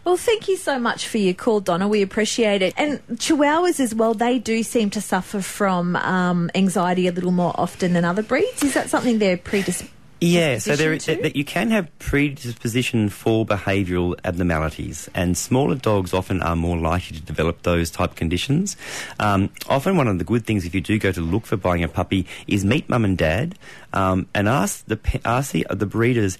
Well, 0.06 0.16
thank 0.16 0.48
you 0.48 0.56
so 0.56 0.80
much 0.80 1.08
for 1.08 1.18
your 1.18 1.34
call, 1.34 1.60
Donna. 1.60 1.88
We 1.88 2.02
appreciate 2.02 2.62
it. 2.62 2.74
And 2.78 3.06
Chihuahuas 3.10 3.80
as 3.80 3.94
well, 3.94 4.14
they 4.14 4.40
do 4.40 4.64
seem 4.64 4.90
to 4.92 5.02
suffer 5.02 5.42
from 5.42 5.98
um, 5.98 6.50
anxiety 6.56 7.08
a 7.08 7.12
little 7.12 7.32
more 7.32 7.54
often 7.56 7.94
than 7.94 8.06
other 8.06 8.24
breeds. 8.24 8.64
Is 8.64 8.74
that 8.74 8.90
something 8.90 9.20
they're 9.20 9.38
predisposed 9.38 9.92
Yeah, 10.22 10.58
so 10.58 10.76
there, 10.76 10.94
disposition 10.94 11.18
to? 11.18 11.24
that 11.24 11.36
you 11.36 11.46
can 11.46 11.72
have 11.72 11.88
predisposition 12.00 13.10
for 13.10 13.46
behavioural 13.46 14.20
abnormalities, 14.24 15.10
and 15.14 15.38
smaller 15.38 15.76
dogs 15.76 16.14
often 16.14 16.42
are 16.42 16.56
more 16.56 16.78
likely 16.78 17.18
to 17.18 17.24
develop 17.24 17.64
those 17.64 17.90
type 17.90 18.16
conditions. 18.16 18.76
Um, 19.20 19.50
often, 19.68 19.96
one 19.96 20.08
of 20.08 20.18
the 20.18 20.26
good 20.26 20.46
things 20.46 20.66
if 20.66 20.76
you 20.76 20.82
do 20.82 21.00
go 21.00 21.12
to 21.12 21.22
look 21.22 21.46
for 21.46 21.58
buying 21.58 21.84
a 21.84 21.88
puppy 21.88 22.26
is 22.48 22.66
meet 22.66 22.90
mum 22.90 23.06
and 23.06 23.18
dad 23.18 23.58
um, 23.94 24.28
and 24.34 24.50
ask 24.50 24.86
the 24.86 25.00
ask 25.24 25.52
the, 25.52 25.66
the 25.70 25.86
breeders. 25.86 26.38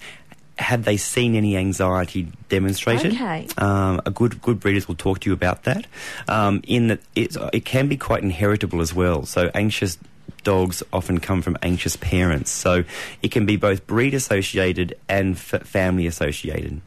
Have 0.58 0.84
they 0.84 0.98
seen 0.98 1.36
any 1.36 1.56
anxiety 1.56 2.28
demonstrated? 2.50 3.14
Okay. 3.14 3.46
Um, 3.56 4.02
a 4.04 4.10
good 4.10 4.42
good 4.42 4.60
breeders 4.60 4.86
will 4.86 4.94
talk 4.94 5.20
to 5.20 5.30
you 5.30 5.32
about 5.32 5.62
that. 5.62 5.86
Um, 6.28 6.60
in 6.66 6.88
that 6.88 7.00
it's, 7.14 7.38
it 7.54 7.64
can 7.64 7.88
be 7.88 7.96
quite 7.96 8.22
inheritable 8.22 8.82
as 8.82 8.92
well. 8.92 9.24
So 9.24 9.50
anxious 9.54 9.96
dogs 10.42 10.82
often 10.92 11.20
come 11.20 11.42
from 11.42 11.56
anxious 11.62 11.96
parents. 11.96 12.50
So 12.50 12.84
it 13.22 13.30
can 13.30 13.46
be 13.46 13.56
both 13.56 13.86
breed 13.86 14.14
associated 14.14 14.96
and 15.08 15.34
f- 15.34 15.62
family 15.66 16.06
associated. 16.06 16.80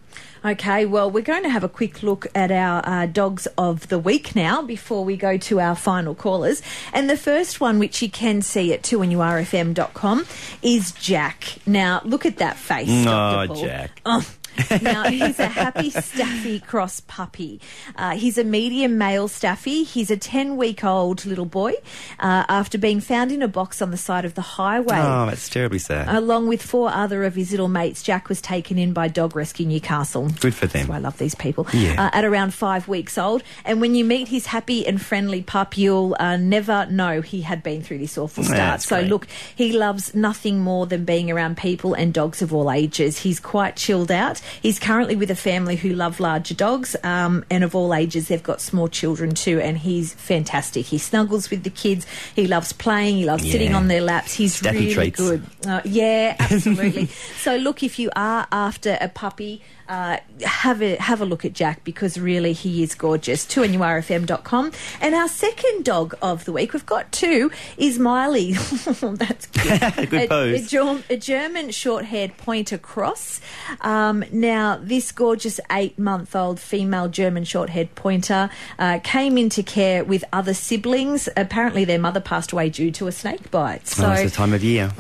Okay, 0.45 0.86
well, 0.86 1.10
we're 1.10 1.23
going 1.23 1.43
to 1.43 1.49
have 1.49 1.63
a 1.63 1.69
quick 1.69 2.03
look 2.03 2.27
at 2.36 2.51
our 2.51 2.82
uh, 2.86 3.06
dogs 3.06 3.47
of 3.58 3.88
the 3.88 3.97
week 3.97 4.36
now 4.36 4.62
before 4.62 5.06
we 5.06 5.15
go 5.15 5.38
to 5.38 5.62
our 5.62 5.73
final 5.73 6.13
callers. 6.13 6.62
And 6.91 7.10
the 7.10 7.15
first 7.15 7.62
one, 7.62 7.79
which 7.79 8.01
you 8.01 8.10
can 8.10 8.41
see 8.41 8.73
at 8.73 8.82
2nurfm.com, 8.82 10.25
is 10.62 10.91
Jack. 10.91 11.60
Now, 11.65 12.01
look 12.03 12.25
at 12.25 12.38
that 12.38 12.58
face. 12.58 12.89
Dr. 13.06 13.51
Oh, 13.51 13.53
Paul. 13.56 13.65
Jack. 13.65 14.01
Oh. 14.06 14.27
now, 14.82 15.04
he's 15.10 15.39
a 15.39 15.48
happy 15.48 15.89
staffy 15.89 16.60
cross 16.60 17.00
puppy. 17.02 17.60
Uh, 17.96 18.12
he's 18.12 18.38
a 18.38 18.44
medium 18.44 18.98
male 18.98 19.28
staffy. 19.28 19.84
He's 19.84 20.12
a 20.12 20.18
10 20.18 20.58
week 20.58 20.84
old 20.84 21.26
little 21.26 21.46
boy 21.46 21.74
uh, 22.20 22.46
after 22.50 22.78
being 22.78 23.00
found 23.00 23.32
in 23.32 23.42
a 23.42 23.48
box 23.48 23.82
on 23.82 23.92
the 23.92 23.98
side 23.98 24.26
of 24.26 24.36
the 24.36 24.42
highway. 24.42 24.98
Oh, 24.98 25.26
that's 25.26 25.50
terribly 25.50 25.80
sad. 25.80 26.13
Along 26.13 26.48
with 26.48 26.62
four 26.62 26.89
other 26.89 27.24
of 27.24 27.36
his 27.36 27.52
little 27.52 27.68
mates, 27.68 28.04
Jack 28.04 28.30
was 28.30 28.42
taken 28.42 28.78
in 28.78 28.94
by 28.94 29.08
Dog 29.08 29.36
Rescue 29.36 29.66
Newcastle. 29.66 30.30
Good 30.39 30.56
for 30.56 30.68
them. 30.68 30.92
I 30.92 31.00
love 31.00 31.18
these 31.18 31.36
people. 31.36 31.68
Yeah. 31.74 32.06
Uh, 32.06 32.10
at 32.13 32.26
around 32.26 32.54
five 32.54 32.88
weeks 32.88 33.18
old. 33.18 33.44
And 33.66 33.82
when 33.82 33.96
you 33.96 34.06
meet 34.06 34.28
his 34.28 34.46
happy 34.46 34.86
and 34.86 35.02
friendly 35.02 35.42
pup, 35.42 35.78
you'll 35.78 36.16
uh, 36.20 36.38
never 36.38 36.86
know 36.88 37.22
he 37.22 37.42
had 37.42 37.63
been 37.63 37.82
through 37.82 38.00
this 38.00 38.18
awful 38.18 38.44
start. 38.44 38.82
So, 38.82 38.98
great. 39.00 39.10
look, 39.10 39.28
he 39.56 39.74
loves 39.74 40.13
nothing 40.13 40.60
more 40.60 40.86
than 40.86 41.06
being 41.06 41.32
around 41.32 41.58
people 41.58 41.94
and 41.94 42.13
dogs 42.13 42.42
of 42.42 42.54
all 42.54 42.72
ages. 42.72 43.20
He's 43.20 43.39
quite 43.39 43.76
chilled 43.76 44.12
out. 44.12 44.42
He's 44.62 44.79
currently 44.79 45.15
with 45.15 45.32
a 45.32 45.36
family 45.36 45.75
who 45.75 45.93
love 45.93 46.19
larger 46.19 46.53
dogs, 46.53 46.95
um, 47.03 47.45
and 47.49 47.63
of 47.63 47.75
all 47.75 47.93
ages, 47.93 48.27
they've 48.27 48.43
got 48.43 48.62
small 48.62 48.88
children 48.88 49.34
too, 49.34 49.60
and 49.60 49.77
he's 49.77 50.13
fantastic. 50.13 50.86
He 50.86 50.97
snuggles 50.97 51.49
with 51.49 51.63
the 51.63 51.69
kids. 51.69 52.06
He 52.36 52.47
loves 52.47 52.73
playing. 52.73 53.17
He 53.17 53.25
loves 53.25 53.49
sitting 53.49 53.73
on 53.73 53.88
their 53.88 54.01
laps. 54.01 54.34
He's 54.34 54.56
Staffy 54.56 54.77
really 54.77 54.93
treats. 54.93 55.19
good. 55.19 55.43
Uh, 55.65 55.82
yeah, 55.86 56.36
absolutely. 56.39 57.06
so 57.38 57.56
look, 57.56 57.84
if 57.84 57.99
you 57.99 58.10
are 58.15 58.47
after 58.51 58.97
a 59.01 59.10
puppy, 59.10 59.62
uh, 59.89 60.17
have 60.46 60.82
a 60.82 60.96
have 60.98 61.22
a 61.22 61.26
look 61.26 61.46
at 61.46 61.54
Jack 61.54 61.84
because 61.84 62.19
really 62.19 62.54
he 62.54 62.84
is 62.84 62.96
gorgeous. 62.96 63.46
To 63.46 63.62
nurfm.com. 63.62 64.72
And 65.02 65.15
our 65.15 65.28
second 65.28 65.86
dog 65.86 66.15
of 66.22 66.46
the 66.46 66.52
week, 66.52 66.74
we've 66.74 66.86
got 66.86 67.12
two, 67.12 67.52
is 67.78 68.00
Miley. 68.00 68.54
That's 69.02 69.46
cute. 69.48 69.96
Good 70.10 70.13
a, 70.13 70.28
pose. 70.28 70.65
A, 70.65 70.67
Germ- 70.67 71.04
a 71.10 71.17
German 71.17 71.72
short-haired 71.72 72.38
pointer 72.38 72.78
cross. 72.78 73.41
Um, 73.82 74.24
now, 74.32 74.80
this 74.82 75.12
gorgeous 75.12 75.60
eight-month-old 75.72 76.60
female 76.60 77.10
German 77.10 77.43
short-haired 77.43 77.93
pointer 77.96 78.50
uh, 78.80 79.00
came 79.04 79.38
into 79.38 79.63
care 79.63 80.04
with 80.04 80.24
other 80.34 80.54
siblings. 80.54 81.30
Apparently, 81.38 81.86
their 81.86 82.00
mother 82.00 82.19
passed 82.19 82.52
away 82.52 82.69
due 82.69 82.91
to 82.91 83.08
a 83.08 83.12
snake 83.12 83.52
bite. 83.52 83.88
So, 83.88 84.08
oh, 84.08 84.12
it's 84.13 84.32
the 84.32 84.36
time 84.36 84.54
of 84.54 84.63
year. 84.63 84.91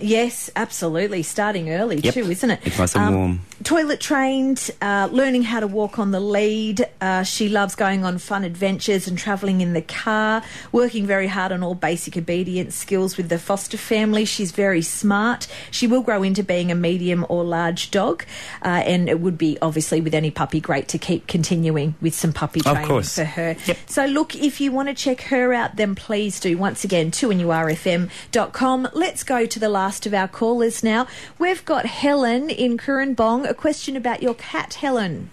yes, 0.00 0.50
absolutely, 0.56 1.22
starting 1.22 1.70
early 1.70 1.98
Yep. 2.00 2.14
too, 2.14 2.30
isn't 2.30 2.50
it? 2.50 2.60
It's 2.64 2.78
nice 2.78 2.96
and 2.96 3.14
warm. 3.14 3.40
Toilet 3.62 4.00
trained, 4.40 4.70
uh, 4.80 5.08
learning 5.12 5.42
how 5.42 5.60
to 5.60 5.66
walk 5.66 5.98
on 5.98 6.10
the 6.10 6.20
lead. 6.20 6.86
Uh, 7.00 7.22
she 7.22 7.48
loves 7.48 7.74
going 7.74 8.04
on 8.04 8.18
fun 8.18 8.44
adventures 8.44 9.06
and 9.06 9.18
travelling 9.18 9.60
in 9.60 9.72
the 9.72 9.82
car, 9.82 10.42
working 10.72 11.06
very 11.06 11.26
hard 11.26 11.52
on 11.52 11.62
all 11.62 11.74
basic 11.74 12.16
obedience 12.16 12.74
skills 12.74 13.16
with 13.16 13.28
the 13.28 13.38
foster 13.38 13.76
family. 13.76 14.24
She's 14.24 14.52
very 14.52 14.82
smart. 14.82 15.46
She 15.70 15.86
will 15.86 16.02
grow 16.02 16.22
into 16.22 16.42
being 16.42 16.70
a 16.70 16.74
medium 16.74 17.26
or 17.28 17.44
large 17.44 17.90
dog, 17.90 18.24
uh, 18.62 18.68
and 18.68 19.08
it 19.08 19.20
would 19.20 19.38
be 19.38 19.58
obviously 19.60 20.00
with 20.00 20.14
any 20.14 20.30
puppy 20.30 20.60
great 20.60 20.88
to 20.88 20.98
keep 20.98 21.26
continuing 21.26 21.94
with 22.00 22.14
some 22.14 22.32
puppy 22.32 22.60
training 22.60 23.02
for 23.02 23.24
her. 23.24 23.56
Yep. 23.66 23.76
So 23.86 24.06
look, 24.06 24.34
if 24.34 24.60
you 24.60 24.72
want 24.72 24.88
to 24.88 24.94
check 24.94 25.22
her 25.22 25.52
out, 25.52 25.76
then 25.76 25.94
please 25.94 26.40
do. 26.40 26.56
Once 26.56 26.84
again, 26.84 27.10
2nurfm.com. 27.10 28.88
Let's 28.92 29.22
go 29.22 29.46
to 29.46 29.58
the 29.58 29.68
last 29.68 30.06
of 30.06 30.14
our 30.14 30.28
callers 30.28 30.82
now. 30.82 31.06
We've 31.38 31.64
got 31.64 31.86
Helen 31.86 32.50
in 32.50 32.76
Cooranbong. 32.76 33.48
A 33.48 33.54
question 33.54 33.96
about 33.96 34.19
your 34.22 34.34
cat, 34.34 34.74
Helen. 34.74 35.30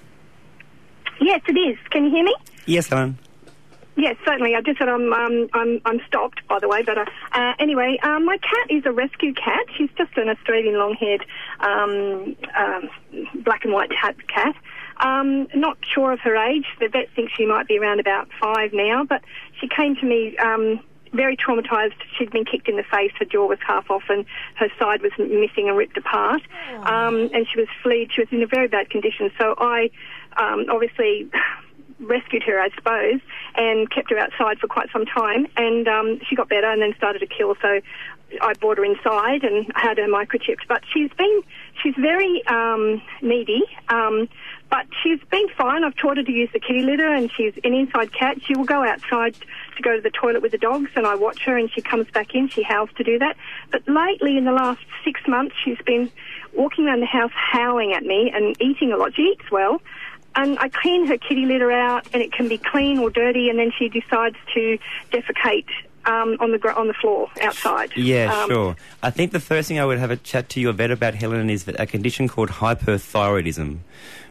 Yes, 1.20 1.42
it 1.48 1.58
is. 1.58 1.78
Can 1.90 2.06
you 2.06 2.12
hear 2.12 2.24
me? 2.24 2.36
Yes, 2.66 2.88
Helen. 2.88 3.18
Yes, 3.96 4.16
certainly. 4.24 4.54
I 4.54 4.62
just 4.62 4.78
said 4.78 4.90
I'm 4.90 5.12
um, 5.12 5.50
I'm 5.54 5.82
I'm 5.86 6.00
stopped, 6.08 6.48
by 6.48 6.60
the 6.60 6.68
way. 6.68 6.84
But 6.84 7.00
uh, 7.00 7.06
uh, 7.32 7.54
anyway, 7.58 7.98
um, 8.04 8.26
my 8.26 8.38
cat 8.38 8.70
is 8.70 8.86
a 8.86 8.92
rescue 8.92 9.34
cat. 9.34 9.66
She's 9.76 9.90
just 9.98 10.16
an 10.18 10.30
Australian 10.30 10.78
long-haired, 10.78 11.26
um, 11.62 12.36
um, 12.56 12.90
black 13.44 13.66
and 13.66 13.74
white 13.74 13.92
hat 13.92 14.16
cat. 14.28 14.56
Um, 15.00 15.48
not 15.56 15.78
sure 15.82 16.12
of 16.12 16.20
her 16.20 16.36
age. 16.36 16.66
The 16.80 16.90
vet 16.90 17.10
thinks 17.16 17.34
she 17.34 17.48
might 17.48 17.68
be 17.68 17.80
around 17.80 18.00
about 18.00 18.30
five 18.40 18.72
now. 18.72 19.04
But 19.04 19.24
she 19.60 19.68
came 19.68 19.96
to 19.96 20.06
me 20.06 20.38
um, 20.38 20.80
very 21.14 21.38
traumatised. 21.38 21.96
She'd 22.18 22.32
been 22.32 22.46
kicked 22.46 22.68
in 22.68 22.76
the 22.78 22.84
face. 22.84 23.12
Her 23.20 23.26
jaw 23.26 23.48
was 23.48 23.60
half 23.66 23.90
off, 23.90 24.04
and 24.10 24.26
her 24.56 24.70
side 24.80 25.02
was 25.02 25.12
missing 25.18 25.68
and 25.68 25.78
ripped 25.78 25.98
apart. 25.98 26.42
Um, 26.84 27.30
and 27.34 27.48
she 27.52 27.60
was 27.60 27.68
fleed. 27.84 28.12
She 28.14 28.22
was 28.22 28.30
in 28.32 28.42
a 28.42 28.48
very 28.48 28.68
bad 28.68 28.90
condition. 28.90 29.32
So 29.40 29.56
I 29.58 29.90
um, 30.38 30.66
obviously 30.70 31.30
rescued 32.00 32.44
her, 32.44 32.60
I 32.60 32.70
suppose, 32.76 33.22
and 33.56 33.90
kept 33.90 34.12
her 34.12 34.18
outside 34.18 34.60
for 34.60 34.68
quite 34.68 34.90
some 34.92 35.06
time. 35.06 35.48
And 35.58 35.88
um, 35.88 36.20
she 36.28 36.36
got 36.36 36.50
better 36.50 36.70
and 36.70 36.82
then 36.82 36.94
started 36.98 37.20
to 37.20 37.28
kill. 37.28 37.56
So 37.62 37.82
I 38.42 38.54
brought 38.54 38.78
her 38.78 38.86
inside 38.86 39.44
and 39.44 39.66
had 39.76 39.98
her 39.98 40.08
microchipped. 40.08 40.68
But 40.68 40.84
she's 40.94 41.12
been, 41.18 41.42
she's 41.82 41.96
very 42.00 42.46
um, 42.48 43.02
needy. 43.22 43.64
Um, 43.90 44.30
but 44.70 44.86
she's 45.02 45.20
been 45.32 45.48
fine. 45.58 45.84
I've 45.84 45.96
taught 45.96 46.18
her 46.18 46.24
to 46.24 46.32
use 46.32 46.50
the 46.54 46.60
kitty 46.60 46.82
litter, 46.82 47.08
and 47.08 47.32
she's 47.32 47.54
an 47.64 47.74
inside 47.74 48.12
cat. 48.14 48.38
She 48.46 48.56
will 48.56 48.66
go 48.66 48.84
outside 48.84 49.36
to 49.76 49.82
go 49.82 49.96
to 49.96 50.02
the 50.02 50.10
toilet 50.10 50.42
with 50.42 50.52
the 50.52 50.58
dogs, 50.58 50.90
and 50.96 51.06
I 51.08 51.16
watch 51.16 51.44
her, 51.46 51.58
and 51.58 51.72
she 51.72 51.82
comes 51.82 52.08
back 52.12 52.36
in. 52.36 52.50
She 52.50 52.64
howls 52.64 52.90
to 52.98 53.04
do 53.04 53.18
that. 53.20 53.38
But 53.72 53.88
lately, 53.88 54.38
in 54.38 54.46
the 54.46 54.52
last 54.52 54.82
six 55.06 55.22
months, 55.28 55.56
she's 55.64 55.78
been 55.86 56.12
walking 56.54 56.86
around 56.88 57.00
the 57.00 57.06
house 57.06 57.32
howling 57.34 57.94
at 57.94 58.04
me 58.04 58.32
and 58.34 58.60
eating 58.62 58.92
a 58.92 58.98
lot. 58.98 59.16
She 59.16 59.22
eats 59.24 59.50
well, 59.52 59.82
and 60.36 60.60
I 60.60 60.70
clean 60.70 61.08
her 61.08 61.18
kitty 61.18 61.46
litter 61.46 61.72
out, 61.72 62.08
and 62.14 62.22
it 62.22 62.32
can 62.34 62.48
be 62.50 62.58
clean 62.58 62.98
or 63.00 63.10
dirty, 63.10 63.50
and 63.50 63.58
then 63.58 63.72
she 63.78 63.88
decides 63.90 64.36
to 64.54 64.78
defecate 65.12 65.66
um, 66.06 66.38
on 66.40 66.52
the 66.52 66.58
gr- 66.58 66.72
on 66.72 66.88
the 66.88 66.94
floor 66.94 67.30
outside. 67.42 67.92
Yeah, 67.96 68.34
Um, 68.34 68.50
sure. 68.50 68.76
I 69.04 69.10
think 69.10 69.32
the 69.34 69.40
first 69.42 69.68
thing 69.68 69.78
I 69.80 69.86
would 69.86 69.98
have 70.00 70.12
a 70.12 70.16
chat 70.16 70.48
to 70.50 70.60
your 70.62 70.72
vet 70.74 70.90
about, 70.92 71.16
Helen, 71.16 71.50
is 71.50 71.66
that 71.66 71.80
a 71.80 71.86
condition 71.86 72.28
called 72.30 72.50
hyperthyroidism, 72.50 73.80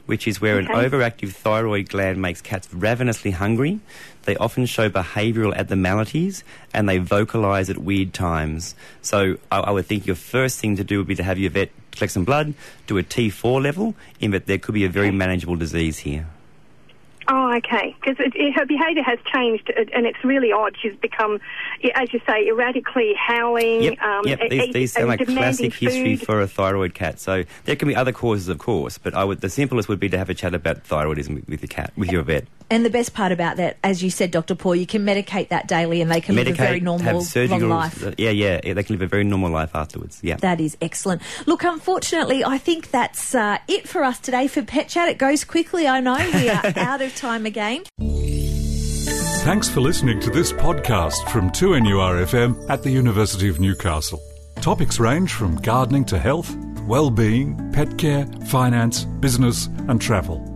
which 0.06 0.26
is 0.26 0.40
where 0.40 0.58
an 0.58 0.66
overactive 0.66 1.32
thyroid 1.32 1.88
gland 1.88 2.20
makes 2.22 2.40
cats 2.40 2.72
ravenously 2.72 3.32
hungry. 3.32 3.80
They 4.22 4.36
often 4.36 4.66
show 4.66 4.88
behavioural 4.88 5.54
abnormalities 5.54 6.42
and 6.72 6.88
they 6.88 6.98
vocalise 6.98 7.68
at 7.70 7.78
weird 7.78 8.14
times. 8.14 8.74
So 9.02 9.36
I, 9.52 9.58
I 9.58 9.70
would 9.70 9.86
think 9.86 10.06
your 10.06 10.16
first 10.16 10.58
thing 10.58 10.76
to 10.76 10.84
do 10.84 10.98
would 10.98 11.06
be 11.06 11.14
to 11.16 11.22
have 11.22 11.38
your 11.38 11.50
vet 11.50 11.70
collect 11.92 12.12
some 12.12 12.24
blood, 12.24 12.54
do 12.86 12.98
a 12.98 13.02
T4 13.02 13.62
level, 13.62 13.94
in 14.20 14.30
that 14.32 14.46
there 14.46 14.58
could 14.58 14.74
be 14.74 14.84
a 14.84 14.88
very 14.88 15.10
manageable 15.10 15.56
disease 15.56 15.98
here. 15.98 16.26
Oh, 17.28 17.46
Okay, 17.56 17.96
because 18.00 18.18
her 18.18 18.66
behaviour 18.66 19.02
has 19.02 19.18
changed, 19.32 19.72
uh, 19.76 19.84
and 19.94 20.06
it's 20.06 20.22
really 20.22 20.52
odd. 20.52 20.76
She's 20.80 20.94
become, 20.96 21.40
as 21.94 22.12
you 22.12 22.20
say, 22.26 22.48
erratically 22.48 23.14
howling. 23.16 23.82
Yep, 23.82 24.02
um, 24.02 24.26
yep. 24.26 24.40
These, 24.50 24.72
these 24.74 24.92
sound 24.92 25.08
like 25.08 25.26
classic 25.26 25.74
history 25.74 26.16
for 26.16 26.40
a 26.40 26.46
thyroid 26.46 26.92
cat. 26.94 27.18
So 27.18 27.44
there 27.64 27.76
can 27.76 27.88
be 27.88 27.96
other 27.96 28.12
causes, 28.12 28.48
of 28.48 28.58
course, 28.58 28.98
but 28.98 29.14
I 29.14 29.24
would 29.24 29.40
the 29.40 29.48
simplest 29.48 29.88
would 29.88 30.00
be 30.00 30.08
to 30.10 30.18
have 30.18 30.28
a 30.28 30.34
chat 30.34 30.54
about 30.54 30.84
thyroidism 30.84 31.34
with, 31.34 31.48
with 31.48 31.62
your 31.62 31.68
cat, 31.68 31.92
with 31.96 32.12
your 32.12 32.22
vet. 32.22 32.46
And 32.68 32.84
the 32.84 32.90
best 32.90 33.14
part 33.14 33.30
about 33.30 33.58
that, 33.58 33.76
as 33.84 34.02
you 34.02 34.10
said, 34.10 34.32
Dr. 34.32 34.56
Paul, 34.56 34.74
you 34.74 34.86
can 34.86 35.04
medicate 35.04 35.48
that 35.50 35.68
daily 35.68 36.00
and 36.02 36.10
they 36.10 36.20
can 36.20 36.34
live 36.34 36.48
a 36.48 36.52
very 36.52 36.80
normal, 36.80 37.04
have 37.04 37.14
long 37.14 37.24
surgical, 37.24 37.68
life. 37.68 38.02
Yeah, 38.18 38.30
yeah, 38.30 38.60
yeah, 38.64 38.74
they 38.74 38.82
can 38.82 38.94
live 38.94 39.02
a 39.02 39.06
very 39.06 39.22
normal 39.22 39.50
life 39.50 39.70
afterwards. 39.74 40.18
Yeah. 40.22 40.36
That 40.36 40.60
is 40.60 40.76
excellent. 40.80 41.22
Look, 41.46 41.62
unfortunately, 41.62 42.44
I 42.44 42.58
think 42.58 42.90
that's 42.90 43.34
uh, 43.36 43.58
it 43.68 43.88
for 43.88 44.02
us 44.02 44.18
today 44.18 44.48
for 44.48 44.62
Pet 44.62 44.88
Chat. 44.88 45.08
It 45.08 45.18
goes 45.18 45.44
quickly, 45.44 45.86
I 45.86 46.00
know. 46.00 46.16
We 46.34 46.48
are 46.48 46.62
out 46.76 47.02
of 47.02 47.14
time 47.14 47.46
again. 47.46 47.84
Thanks 49.44 49.68
for 49.68 49.80
listening 49.80 50.18
to 50.20 50.30
this 50.30 50.52
podcast 50.52 51.30
from 51.30 51.50
2NURFM 51.50 52.68
at 52.68 52.82
the 52.82 52.90
University 52.90 53.48
of 53.48 53.60
Newcastle. 53.60 54.20
Topics 54.60 54.98
range 54.98 55.32
from 55.32 55.54
gardening 55.56 56.04
to 56.06 56.18
health, 56.18 56.52
well-being, 56.88 57.70
pet 57.72 57.96
care, 57.96 58.26
finance, 58.46 59.04
business 59.04 59.66
and 59.86 60.00
travel. 60.00 60.55